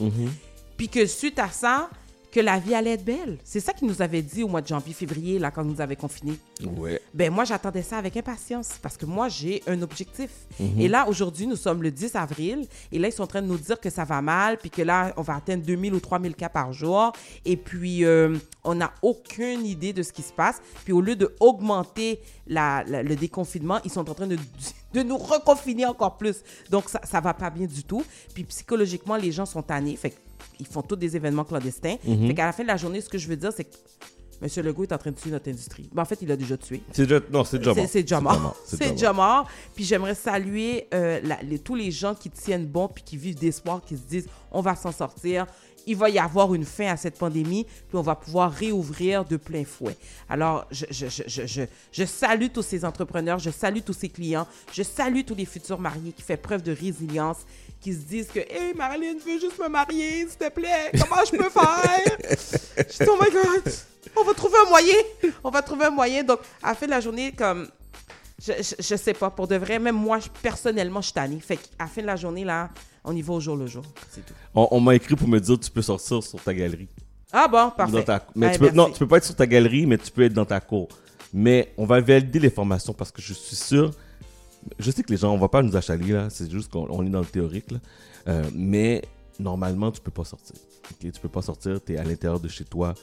Puis 0.77 0.89
que 0.89 1.07
suite 1.07 1.39
à 1.39 1.49
ça, 1.49 1.89
que 2.33 2.41
la 2.41 2.59
vie 2.59 2.75
allait 2.75 2.93
être 2.95 3.05
belle. 3.05 3.39
C'est 3.45 3.61
ça 3.61 3.73
qu'ils 3.73 3.87
nous 3.87 4.01
avaient 4.03 4.23
dit 4.23 4.43
au 4.43 4.49
mois 4.49 4.63
de 4.63 4.67
janvier, 4.67 4.95
février, 4.95 5.39
là, 5.39 5.51
quand 5.51 5.63
ils 5.63 5.71
nous 5.71 5.81
avaient 5.81 5.97
confinés. 5.97 6.39
Ouais. 6.79 7.01
Ben 7.13 7.31
moi, 7.31 7.45
j'attendais 7.45 7.83
ça 7.83 7.99
avec 7.99 8.17
impatience 8.17 8.71
parce 8.83 8.97
que 8.97 9.05
moi, 9.07 9.29
j'ai 9.29 9.63
un 9.67 9.81
objectif. 9.83 10.31
Et 10.79 10.89
là, 10.89 11.07
aujourd'hui, 11.09 11.47
nous 11.47 11.57
sommes 11.57 11.83
le 11.83 11.91
10 11.91 12.17
avril 12.17 12.67
et 12.91 12.99
là, 12.99 13.09
ils 13.09 13.13
sont 13.13 13.23
en 13.23 13.27
train 13.27 13.43
de 13.43 13.47
nous 13.47 13.59
dire 13.59 13.79
que 13.79 13.91
ça 13.91 14.05
va 14.05 14.23
mal 14.23 14.57
puis 14.59 14.71
que 14.71 14.83
là, 14.83 15.13
on 15.17 15.23
va 15.23 15.37
atteindre 15.37 15.63
2000 15.65 15.93
ou 15.95 16.01
3000 16.01 16.35
cas 16.35 16.49
par 16.49 16.73
jour. 16.73 17.13
Et 17.45 17.57
puis, 17.57 18.05
euh, 18.05 18.37
on 18.65 18.75
n'a 18.77 18.93
aucune 19.03 19.67
idée 19.67 19.93
de 19.93 20.03
ce 20.03 20.13
qui 20.13 20.23
se 20.23 20.33
passe. 20.33 20.61
Puis, 20.85 20.93
au 20.95 21.01
lieu 21.03 21.17
de 21.17 21.35
augmenter 21.39 22.21
la- 22.47 22.83
la- 22.87 23.03
le 23.03 23.15
déconfinement, 23.15 23.79
ils 23.85 23.91
sont 23.91 24.09
en 24.09 24.15
train 24.15 24.27
de, 24.27 24.37
de 24.95 25.03
nous 25.03 25.19
reconfiner 25.19 25.85
encore 25.87 26.17
plus. 26.17 26.43
Donc, 26.71 26.89
ça, 26.89 27.01
ça 27.05 27.21
va 27.21 27.35
pas 27.35 27.51
bien 27.51 27.67
du 27.67 27.85
tout. 27.85 28.05
Puis, 28.35 28.45
psychologiquement, 28.45 29.17
les 29.17 29.33
gens 29.33 29.45
sont 29.47 29.63
tannés. 29.63 29.97
Fait 29.97 30.15
qu'ils 30.57 30.67
font 30.67 30.83
tous 30.83 30.97
des 30.97 31.17
événements 31.17 31.45
clandestins. 31.45 31.97
Fait 32.29 32.35
qu'à 32.35 32.47
la 32.47 32.53
fin 32.53 32.63
de 32.63 32.69
la 32.69 32.77
journée, 32.77 33.01
ce 33.01 33.09
que 33.09 33.19
je 33.19 33.29
veux 33.29 33.37
dire, 33.37 33.51
c'est 33.57 33.65
que 33.65 33.77
M. 34.43 34.49
Legault 34.65 34.83
est 34.83 34.93
en 34.93 34.99
train 34.99 35.13
de 35.13 35.17
tuer 35.17 35.31
notre 35.31 35.49
industrie. 35.49 35.89
Ben, 35.93 36.03
en 36.03 36.05
fait, 36.05 36.19
il 36.21 36.27
l'a 36.27 36.35
déjà 36.37 36.57
tué. 36.57 36.83
C'est 36.93 37.03
déjà, 37.07 37.21
non, 37.31 37.45
c'est 37.45 37.59
déjà 37.59 37.73
mort. 37.75 37.87
C'est 37.89 38.03
déjà 38.03 38.21
mort. 38.21 38.57
C'est 38.67 38.77
C'est 38.77 38.91
déjà 38.91 39.13
mort. 39.13 39.49
Puis 39.75 39.85
j'aimerais 39.85 40.17
saluer 40.17 40.89
euh, 40.93 41.21
la- 41.23 41.41
les- 41.43 41.61
tous 41.61 41.77
les 41.77 41.93
gens 41.93 42.15
qui 42.17 42.29
tiennent 42.29 42.67
bon 42.67 42.89
puis 42.89 43.05
qui 43.05 43.17
vivent 43.17 43.39
d'espoir, 43.39 43.81
qui 43.87 43.97
se 43.97 44.03
disent 44.03 44.27
on 44.51 44.61
va 44.61 44.75
s'en 44.75 44.91
sortir. 44.91 45.47
Il 45.87 45.97
va 45.97 46.09
y 46.11 46.19
avoir 46.19 46.55
une 46.55 46.65
fin 46.65 46.89
à 46.89 46.97
cette 46.97 47.19
pandémie, 47.19 47.65
puis 47.65 47.97
on 47.97 48.03
va 48.03 48.15
pouvoir 48.15 48.53
réouvrir 48.53 49.25
de 49.25 49.37
plein 49.37 49.65
fouet. 49.65 49.97
Alors, 50.29 50.67
je, 50.71 50.85
je, 50.91 51.07
je, 51.09 51.23
je, 51.27 51.47
je, 51.47 51.63
je 51.93 52.05
salue 52.05 52.49
tous 52.53 52.63
ces 52.63 52.85
entrepreneurs, 52.85 53.39
je 53.39 53.51
salue 53.51 53.81
tous 53.85 53.93
ces 53.93 54.09
clients, 54.09 54.47
je 54.73 54.83
salue 54.83 55.23
tous 55.27 55.35
les 55.35 55.45
futurs 55.47 55.79
mariés 55.81 56.13
qui 56.13 56.23
font 56.23 56.37
preuve 56.37 56.63
de 56.63 56.73
résilience, 56.73 57.39
qui 57.81 57.93
se 57.93 57.99
disent 58.01 58.29
que 58.29 58.39
Hey, 58.41 58.75
Marilyn 58.77 59.15
veut 59.25 59.41
juste 59.41 59.59
me 59.59 59.69
marier, 59.69 60.27
s'il 60.29 60.39
te 60.39 60.49
plaît, 60.51 60.91
comment 61.01 61.23
je 61.25 61.37
peux 61.37 61.51
faire? 61.51 62.19
Je 62.79 63.05
dis, 63.05 63.11
oh 63.11 63.19
my 63.21 63.31
God, 63.31 63.73
on 64.17 64.25
va 64.25 64.35
trouver 64.35 64.59
un 64.65 64.69
moyen. 64.69 64.95
On 65.45 65.51
va 65.51 65.63
trouver 65.63 65.85
un 65.87 65.91
moyen. 65.91 66.23
Donc, 66.23 66.41
à 66.63 66.69
la 66.71 66.75
fin 66.75 66.87
de 66.87 66.91
la 66.91 67.01
journée, 67.01 67.33
comme, 67.33 67.69
je, 68.41 68.53
je, 68.61 68.75
je 68.83 68.97
sais 68.97 69.15
pas, 69.15 69.31
pour 69.31 69.47
de 69.49 69.57
vrai, 69.57 69.79
même 69.79 69.95
moi, 69.97 70.19
je- 70.21 70.29
personnellement, 70.43 71.01
je 71.01 71.07
suis 71.07 71.15
tannée. 71.15 71.41
Fait 71.41 71.57
qu'à 71.57 71.63
la 71.81 71.87
fin 71.87 72.01
de 72.03 72.07
la 72.07 72.17
journée, 72.17 72.45
là, 72.45 72.71
on 73.05 73.15
y 73.17 73.23
va 73.23 73.35
au 73.35 73.41
jour 73.41 73.57
le 73.57 73.67
jour. 73.67 73.83
C'est 74.11 74.25
tout. 74.25 74.35
On, 74.55 74.69
on 74.71 74.81
m'a 74.81 74.95
écrit 74.95 75.17
pour 75.17 75.29
me 75.29 75.39
dire 75.41 75.59
tu 75.59 75.71
peux 75.71 75.83
sortir 75.83 76.23
sur 76.23 76.41
ta 76.43 76.55
galerie. 76.55 76.89
Ah 77.33 77.49
bon, 77.49 77.71
parfait. 77.77 78.05
Ta- 78.05 78.27
mais 78.35 78.47
Hey, 78.47 78.53
tu 78.53 78.59
peux, 78.59 78.65
merci. 78.67 78.77
non, 78.77 78.91
tu 78.91 78.99
peux 78.99 79.07
pas 79.07 79.17
être 79.17 79.25
sur 79.25 79.35
ta 79.37 79.47
galerie, 79.47 79.87
mais 79.87 79.99
tu 79.99 80.11
peux 80.11 80.23
être 80.23 80.35
dans 80.35 80.45
ta 80.45 80.61
cour. 80.61 80.89
Mais 81.33 81.73
on 81.79 81.87
va 81.87 82.01
valider 82.01 82.39
les 82.39 82.51
formations 82.51 82.93
parce 82.93 83.11
que 83.11 83.23
je 83.23 83.33
suis 83.33 83.57
sûr. 83.57 83.91
Je 84.79 84.91
sais 84.91 85.03
que 85.03 85.11
les 85.11 85.17
gens, 85.17 85.33
on 85.33 85.39
va 85.39 85.49
pas 85.49 85.63
nous 85.63 85.75
achaler 85.77 86.13
là, 86.13 86.29
c'est 86.31 86.51
juste 86.51 86.71
qu'on 86.71 86.87
on 86.91 87.05
est 87.07 87.11
dans 87.11 87.21
le 87.21 87.27
théorique 87.27 87.71
là. 87.71 87.79
Euh, 88.29 88.45
mais 88.55 89.03
normalement, 89.39 89.91
tu 89.91 90.01
peux 90.01 90.11
pas 90.11 90.25
sortir. 90.25 90.57
Ok, 90.91 91.13
Tu 91.13 91.21
peux 91.21 91.29
pas 91.29 91.43
sortir, 91.43 91.81
tu 91.85 91.95
es 91.95 91.97
à 91.99 92.05
l'intérieur 92.05 92.41
de 92.41 92.49
chez 92.49 92.65
toi, 92.65 92.95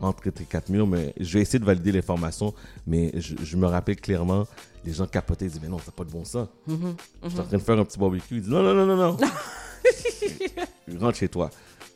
entre 0.00 0.30
tes 0.30 0.44
quatre 0.44 0.68
murs, 0.68 0.86
mais 0.86 1.14
je 1.18 1.34
vais 1.34 1.42
essayer 1.42 1.58
de 1.58 1.64
valider 1.64 1.92
l'information, 1.92 2.52
mais 2.86 3.12
je, 3.14 3.34
je 3.42 3.56
me 3.56 3.66
rappelle 3.66 3.96
clairement, 3.96 4.46
les 4.84 4.92
gens 4.92 5.06
capotaient, 5.06 5.44
ils 5.46 5.48
disaient, 5.48 5.60
mais 5.62 5.68
non, 5.68 5.78
t'as 5.84 5.92
pas 5.92 6.04
de 6.04 6.10
bon 6.10 6.24
sens. 6.24 6.48
Je 6.66 7.28
suis 7.28 7.40
en 7.40 7.44
train 7.44 7.56
de 7.58 7.62
faire 7.62 7.78
un 7.78 7.84
petit 7.84 7.98
barbecue, 7.98 8.36
ils 8.36 8.40
disent, 8.40 8.50
non, 8.50 8.62
non, 8.62 8.74
non, 8.74 8.86
non, 8.86 8.96
non. 8.96 9.16
Rentre 11.00 11.18
chez 11.18 11.28
toi. 11.28 11.50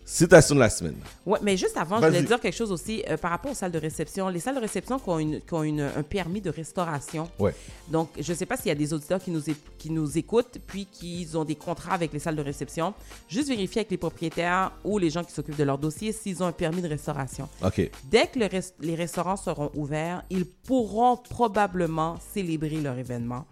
Citation 0.08 0.54
de 0.54 0.60
la 0.60 0.70
semaine. 0.70 0.94
Ouais, 1.26 1.40
mais 1.42 1.56
juste 1.56 1.76
avant, 1.76 2.00
je 2.00 2.06
voulais 2.06 2.22
dire 2.22 2.38
quelque 2.40 2.54
chose 2.54 2.70
aussi 2.70 3.02
euh, 3.10 3.16
par 3.16 3.32
rapport 3.32 3.50
aux 3.50 3.54
salles 3.56 3.72
de 3.72 3.78
réception. 3.78 4.28
Les 4.28 4.38
salles 4.38 4.54
de 4.54 4.60
réception 4.60 5.00
qui 5.00 5.08
ont, 5.08 5.18
une, 5.18 5.40
qui 5.40 5.52
ont 5.52 5.64
une- 5.64 5.80
un 5.80 6.02
permis 6.04 6.40
de 6.40 6.48
restauration. 6.48 7.28
Ouais. 7.40 7.52
Donc, 7.88 8.10
je 8.18 8.32
ne 8.32 8.36
sais 8.38 8.46
pas 8.46 8.56
s'il 8.56 8.68
y 8.68 8.70
a 8.70 8.76
des 8.76 8.94
auditeurs 8.94 9.20
qui 9.20 9.32
nous, 9.32 9.42
qui 9.78 9.90
nous 9.90 10.16
écoutent, 10.16 10.58
puis 10.64 10.86
qui 10.86 11.26
ont 11.34 11.44
des 11.44 11.56
contrats 11.56 11.92
avec 11.94 12.12
les 12.12 12.20
salles 12.20 12.36
de 12.36 12.42
réception. 12.42 12.94
Juste 13.28 13.48
vérifier 13.48 13.80
avec 13.80 13.90
les 13.90 13.96
propriétaires 13.96 14.70
ou 14.84 14.98
les 14.98 15.10
gens 15.10 15.25
qui 15.25 15.32
s'occupent 15.32 15.56
de 15.58 15.64
leur 15.64 15.76
dossier 15.78 16.12
s'ils 16.12 16.40
ont 16.40 16.46
un 16.46 16.52
permis 16.52 16.82
de 16.82 16.88
restauration. 16.88 17.48
OK. 17.64 17.90
Dès 18.04 18.28
que 18.28 18.38
le 18.38 18.46
res- 18.46 18.75
les 18.80 18.94
restaurants 18.94 19.36
seront 19.36 19.72
ouverts, 19.75 20.22
ils 20.30 20.46
pourront 20.46 21.16
probablement 21.16 22.16
célébrer 22.32 22.80
leur 22.80 22.96
événement 22.96 23.44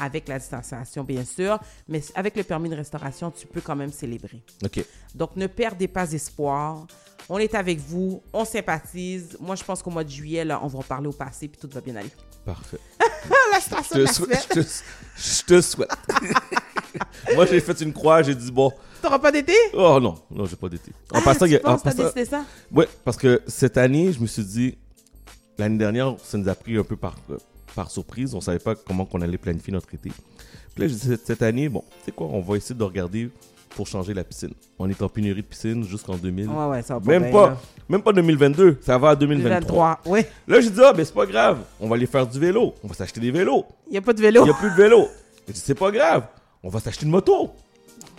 avec 0.00 0.28
la 0.28 0.38
distanciation, 0.38 1.04
bien 1.04 1.24
sûr, 1.24 1.58
mais 1.88 2.02
avec 2.14 2.36
le 2.36 2.42
permis 2.44 2.68
de 2.68 2.76
restauration, 2.76 3.30
tu 3.30 3.46
peux 3.46 3.60
quand 3.60 3.76
même 3.76 3.92
célébrer. 3.92 4.42
OK. 4.64 4.84
Donc, 5.14 5.36
ne 5.36 5.46
perdez 5.46 5.88
pas 5.88 6.10
espoir. 6.12 6.86
On 7.28 7.38
est 7.38 7.54
avec 7.54 7.78
vous, 7.80 8.22
on 8.32 8.44
sympathise. 8.44 9.36
Moi, 9.40 9.56
je 9.56 9.64
pense 9.64 9.82
qu'au 9.82 9.90
mois 9.90 10.04
de 10.04 10.10
juillet, 10.10 10.44
là, 10.44 10.60
on 10.62 10.68
va 10.68 10.78
reparler 10.78 11.08
au 11.08 11.12
passé, 11.12 11.48
puis 11.48 11.58
tout 11.60 11.68
va 11.72 11.80
bien 11.80 11.96
aller. 11.96 12.10
Parfait. 12.44 12.78
la 13.52 13.58
Je 13.58 13.64
station 13.64 13.98
de 13.98 14.04
la 14.04 14.12
je, 14.12 14.46
te, 14.48 14.60
je 14.60 15.42
te 15.44 15.60
souhaite. 15.60 15.90
Moi, 17.34 17.46
j'ai 17.46 17.60
fait 17.60 17.80
une 17.80 17.92
croix, 17.92 18.22
j'ai 18.22 18.34
dit, 18.34 18.50
bon, 18.52 18.72
T'auras 19.02 19.18
pas 19.18 19.30
d'été? 19.32 19.52
oh 19.74 19.98
non, 20.00 20.14
non, 20.30 20.46
j'ai 20.46 20.56
pas 20.56 20.68
d'été. 20.68 20.92
En 21.12 21.18
Ah, 21.18 21.22
passant, 21.22 21.46
tu 21.46 21.56
a- 21.56 21.58
en 21.60 21.72
penses, 21.72 21.82
passant- 21.82 22.02
décidé 22.04 22.24
ça? 22.24 22.44
Ouais, 22.72 22.88
parce 23.04 23.16
que 23.16 23.42
cette 23.46 23.76
année, 23.76 24.12
je 24.12 24.20
me 24.20 24.26
suis 24.26 24.44
dit, 24.44 24.78
l'année 25.58 25.78
dernière, 25.78 26.14
ça 26.22 26.38
nous 26.38 26.48
a 26.48 26.54
pris 26.54 26.76
un 26.78 26.82
peu 26.84 26.96
par, 26.96 27.16
par 27.76 27.90
surprise. 27.90 28.34
On 28.34 28.40
savait 28.40 28.58
pas 28.58 28.74
comment 28.74 29.04
qu'on 29.04 29.20
allait 29.20 29.38
planifier 29.38 29.72
notre 29.72 29.92
été. 29.94 30.10
Puis 30.10 30.82
là, 30.82 30.88
je 30.88 30.94
dis, 30.94 31.16
cette- 31.24 31.42
année, 31.42 31.68
bon, 31.68 31.84
tu 32.00 32.06
sais 32.06 32.12
quoi, 32.12 32.26
on 32.26 32.40
va 32.40 32.56
essayer 32.56 32.74
de 32.74 32.82
regarder 32.82 33.30
pour 33.70 33.86
changer 33.86 34.14
la 34.14 34.24
piscine. 34.24 34.52
On 34.78 34.88
est 34.90 35.00
en 35.02 35.08
pénurie 35.08 35.42
de 35.42 35.46
piscine 35.46 35.84
jusqu'en 35.84 36.16
2000. 36.16 36.48
Ouais, 36.48 36.64
ouais, 36.66 36.82
ça 36.82 36.94
va 36.94 37.00
pas 37.00 37.06
même, 37.12 37.22
bien, 37.24 37.32
pas, 37.32 37.46
là. 37.50 37.56
même 37.88 38.02
pas 38.02 38.12
2022, 38.12 38.78
ça 38.80 38.96
va 38.98 39.10
à 39.10 39.16
2023. 39.16 39.60
2023, 39.60 40.00
oui. 40.06 40.20
Là, 40.48 40.60
j'ai 40.60 40.70
dit, 40.70 40.80
ah, 40.82 40.92
ben 40.92 41.04
c'est 41.04 41.14
pas 41.14 41.26
grave, 41.26 41.58
on 41.78 41.88
va 41.88 41.96
aller 41.96 42.06
faire 42.06 42.26
du 42.26 42.38
vélo. 42.40 42.74
On 42.82 42.88
va 42.88 42.94
s'acheter 42.94 43.20
des 43.20 43.30
vélos. 43.30 43.64
Il 43.86 43.92
n'y 43.92 43.98
a 43.98 44.02
pas 44.02 44.12
de 44.14 44.20
vélo. 44.20 44.40
Il 44.42 44.44
n'y 44.44 44.50
a 44.50 44.54
plus 44.54 44.70
de 44.70 44.74
vélo. 44.76 45.08
J'ai 45.46 45.52
dit, 45.52 45.60
c'est 45.62 45.74
pas 45.74 45.90
grave, 45.90 46.26
on 46.62 46.68
va 46.70 46.80
s'acheter 46.80 47.04
une 47.04 47.12
moto. 47.12 47.50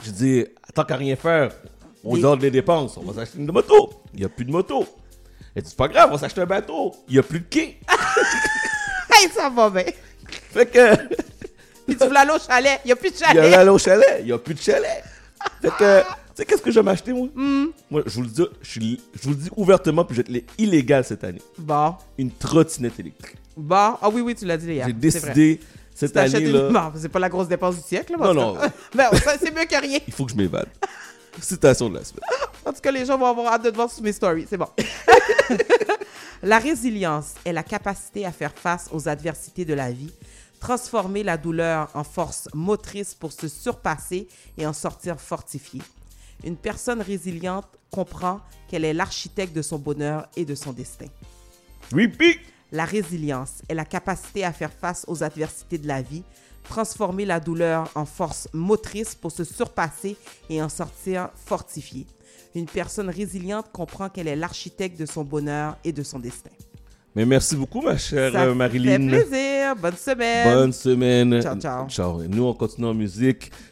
J'ai 0.04 0.12
dit, 0.12 0.46
tant 0.76 0.84
qu'à 0.84 0.96
rien 0.96 1.16
faire, 1.16 1.52
on 2.04 2.16
Des- 2.16 2.22
donne 2.22 2.40
les 2.40 2.52
dépenses, 2.52 2.96
on 2.98 3.02
va 3.02 3.14
s'acheter 3.14 3.40
une 3.40 3.52
moto. 3.52 3.94
Il 4.14 4.20
n'y 4.20 4.26
a 4.26 4.30
plus 4.30 4.46
de 4.46 4.52
moto. 4.52 4.86
Elle 5.56 5.64
dit, 5.64 5.70
c'est 5.70 5.78
pas 5.78 5.88
grave, 5.88 6.10
on 6.10 6.14
va 6.14 6.20
s'acheter 6.20 6.42
un 6.42 6.46
bateau. 6.46 6.94
Il 7.08 7.14
n'y 7.14 7.20
a 7.20 7.24
plus 7.24 7.40
de 7.40 7.46
quai. 7.50 7.80
Hey, 9.18 9.30
ça 9.34 9.50
va 9.50 9.70
bien. 9.70 9.84
fait 10.52 10.66
que, 10.66 10.96
Puis 11.86 11.96
tu 11.98 12.06
voulais 12.06 12.20
aller 12.20 12.32
au 12.32 12.40
chalet. 12.40 12.80
Il 12.84 12.88
n'y 12.88 12.92
a 12.92 12.96
plus 12.96 13.10
de 13.12 13.16
il 13.16 13.20
y 13.20 13.24
chalet. 13.24 13.54
aller 13.54 13.70
au 13.70 13.78
chalet, 13.78 14.18
il 14.20 14.26
n'y 14.26 14.32
a 14.32 14.38
plus 14.38 14.54
de 14.54 14.60
chalet. 14.60 15.04
Fait 15.62 15.70
que, 15.70 16.02
tu 16.02 16.06
sais, 16.36 16.46
qu'est-ce 16.46 16.62
que 16.62 16.70
je 16.72 16.80
vais 16.80 16.84
m'acheter, 16.84 17.14
moi? 17.14 17.28
Hmm. 17.34 17.68
Moi, 17.90 18.04
je 18.06 18.14
vous 18.16 18.22
le 18.24 18.28
dis, 18.28 18.46
je, 18.62 18.80
vous 19.24 19.30
le 19.32 19.36
dis 19.36 19.50
ouvertement, 19.56 20.04
puis 20.06 20.16
je 20.18 20.22
vais 20.22 20.40
être 20.40 20.54
illégal 20.58 21.04
cette 21.06 21.24
année. 21.24 21.42
Bon. 21.58 21.96
Une 22.18 22.32
trottinette 22.32 23.00
électrique. 23.00 23.38
Bon. 23.56 23.96
Ah 24.02 24.10
oui, 24.12 24.22
oui, 24.22 24.36
tu 24.36 24.46
l'as 24.46 24.58
dit 24.58 24.68
hier. 24.72 24.86
J'ai 24.88 24.94
décidé, 24.94 25.60
cette 25.96 26.14
T'achètes 26.14 26.36
année, 26.36 26.50
une... 26.50 26.74
Bon, 26.74 26.92
c'est 26.96 27.10
pas 27.10 27.20
la 27.20 27.30
grosse 27.30 27.48
dépense 27.48 27.78
du 27.78 27.82
siècle. 27.82 28.14
là, 28.20 28.34
Non, 28.34 28.56
cas- 28.56 28.72
Ben, 28.96 29.10
c'est 29.40 29.56
mieux 29.56 29.66
que 29.66 29.82
rien. 29.82 30.00
il 30.06 30.14
faut 30.14 30.26
que 30.26 30.32
je 30.32 30.38
m'évade. 30.38 30.68
Citation 31.42 31.90
de 31.90 31.96
la 31.96 32.04
semaine. 32.04 32.24
En 32.66 32.74
tout 32.74 32.82
cas, 32.82 32.92
les 32.92 33.06
gens 33.06 33.18
vont 33.18 33.28
avoir 33.28 33.54
hâte 33.54 33.64
de 33.64 33.70
te 33.70 33.76
voir 33.76 33.90
sur 33.90 34.04
mes 34.04 34.12
stories. 34.12 34.46
C'est 34.50 34.58
bon. 34.58 34.68
la 36.44 36.60
résilience 36.60 37.34
est 37.46 37.54
la 37.54 37.64
capacité 37.64 38.26
à 38.26 38.32
faire 38.32 38.54
face 38.54 38.90
aux 38.92 39.08
adversités 39.08 39.64
de 39.64 39.74
la 39.74 39.92
vie, 39.92 40.12
transformer 40.60 41.24
la 41.24 41.38
douleur 41.38 41.90
en 41.94 42.04
force 42.04 42.50
motrice 42.54 43.14
pour 43.14 43.32
se 43.32 43.48
surpasser 43.48 44.28
et 44.58 44.68
en 44.68 44.74
sortir 44.74 45.20
fortifié. 45.20 45.82
Une 46.44 46.58
personne 46.58 47.02
résiliente 47.02 47.68
comprend 47.92 48.42
qu'elle 48.68 48.86
est 48.86 48.94
l'architecte 48.94 49.56
de 49.56 49.62
son 49.62 49.80
bonheur 49.80 50.28
et 50.36 50.46
de 50.46 50.56
son 50.56 50.74
destin. 50.74 51.08
Repeat! 51.94 52.40
La 52.72 52.84
résilience 52.84 53.62
est 53.70 53.74
la 53.74 53.86
capacité 53.86 54.44
à 54.44 54.52
faire 54.52 54.74
face 54.74 55.06
aux 55.08 55.24
adversités 55.24 55.78
de 55.78 55.88
la 55.88 56.02
vie, 56.02 56.24
transformer 56.68 57.26
la 57.26 57.40
douleur 57.40 57.90
en 57.96 58.06
force 58.06 58.48
motrice 58.54 59.16
pour 59.16 59.32
se 59.32 59.44
surpasser 59.44 60.16
et 60.50 60.62
en 60.62 60.70
sortir 60.70 61.30
fortifié. 61.46 62.06
Une 62.56 62.66
personne 62.66 63.10
résiliente 63.10 63.68
comprend 63.72 64.10
qu'elle 64.10 64.28
est 64.28 64.36
l'architecte 64.36 65.00
de 65.00 65.06
son 65.06 65.24
bonheur 65.24 65.78
et 65.84 65.92
de 65.92 66.04
son 66.04 66.20
destin. 66.20 66.50
Mais 67.16 67.26
merci 67.26 67.56
beaucoup, 67.56 67.82
ma 67.82 67.98
chère 67.98 68.32
Ça 68.32 68.44
euh, 68.44 68.54
Marilyn. 68.54 69.10
fait 69.10 69.24
plaisir. 69.26 69.76
Bonne 69.76 69.96
semaine. 69.96 70.54
Bonne 70.54 70.74
semaine. 70.74 71.42
Ciao, 71.42 71.56
ciao. 71.60 71.88
Ciao. 71.90 72.22
Et 72.22 72.28
nous, 72.28 72.44
on 72.44 72.54
continue 72.54 72.88
en 72.88 72.94
musique. 72.94 73.52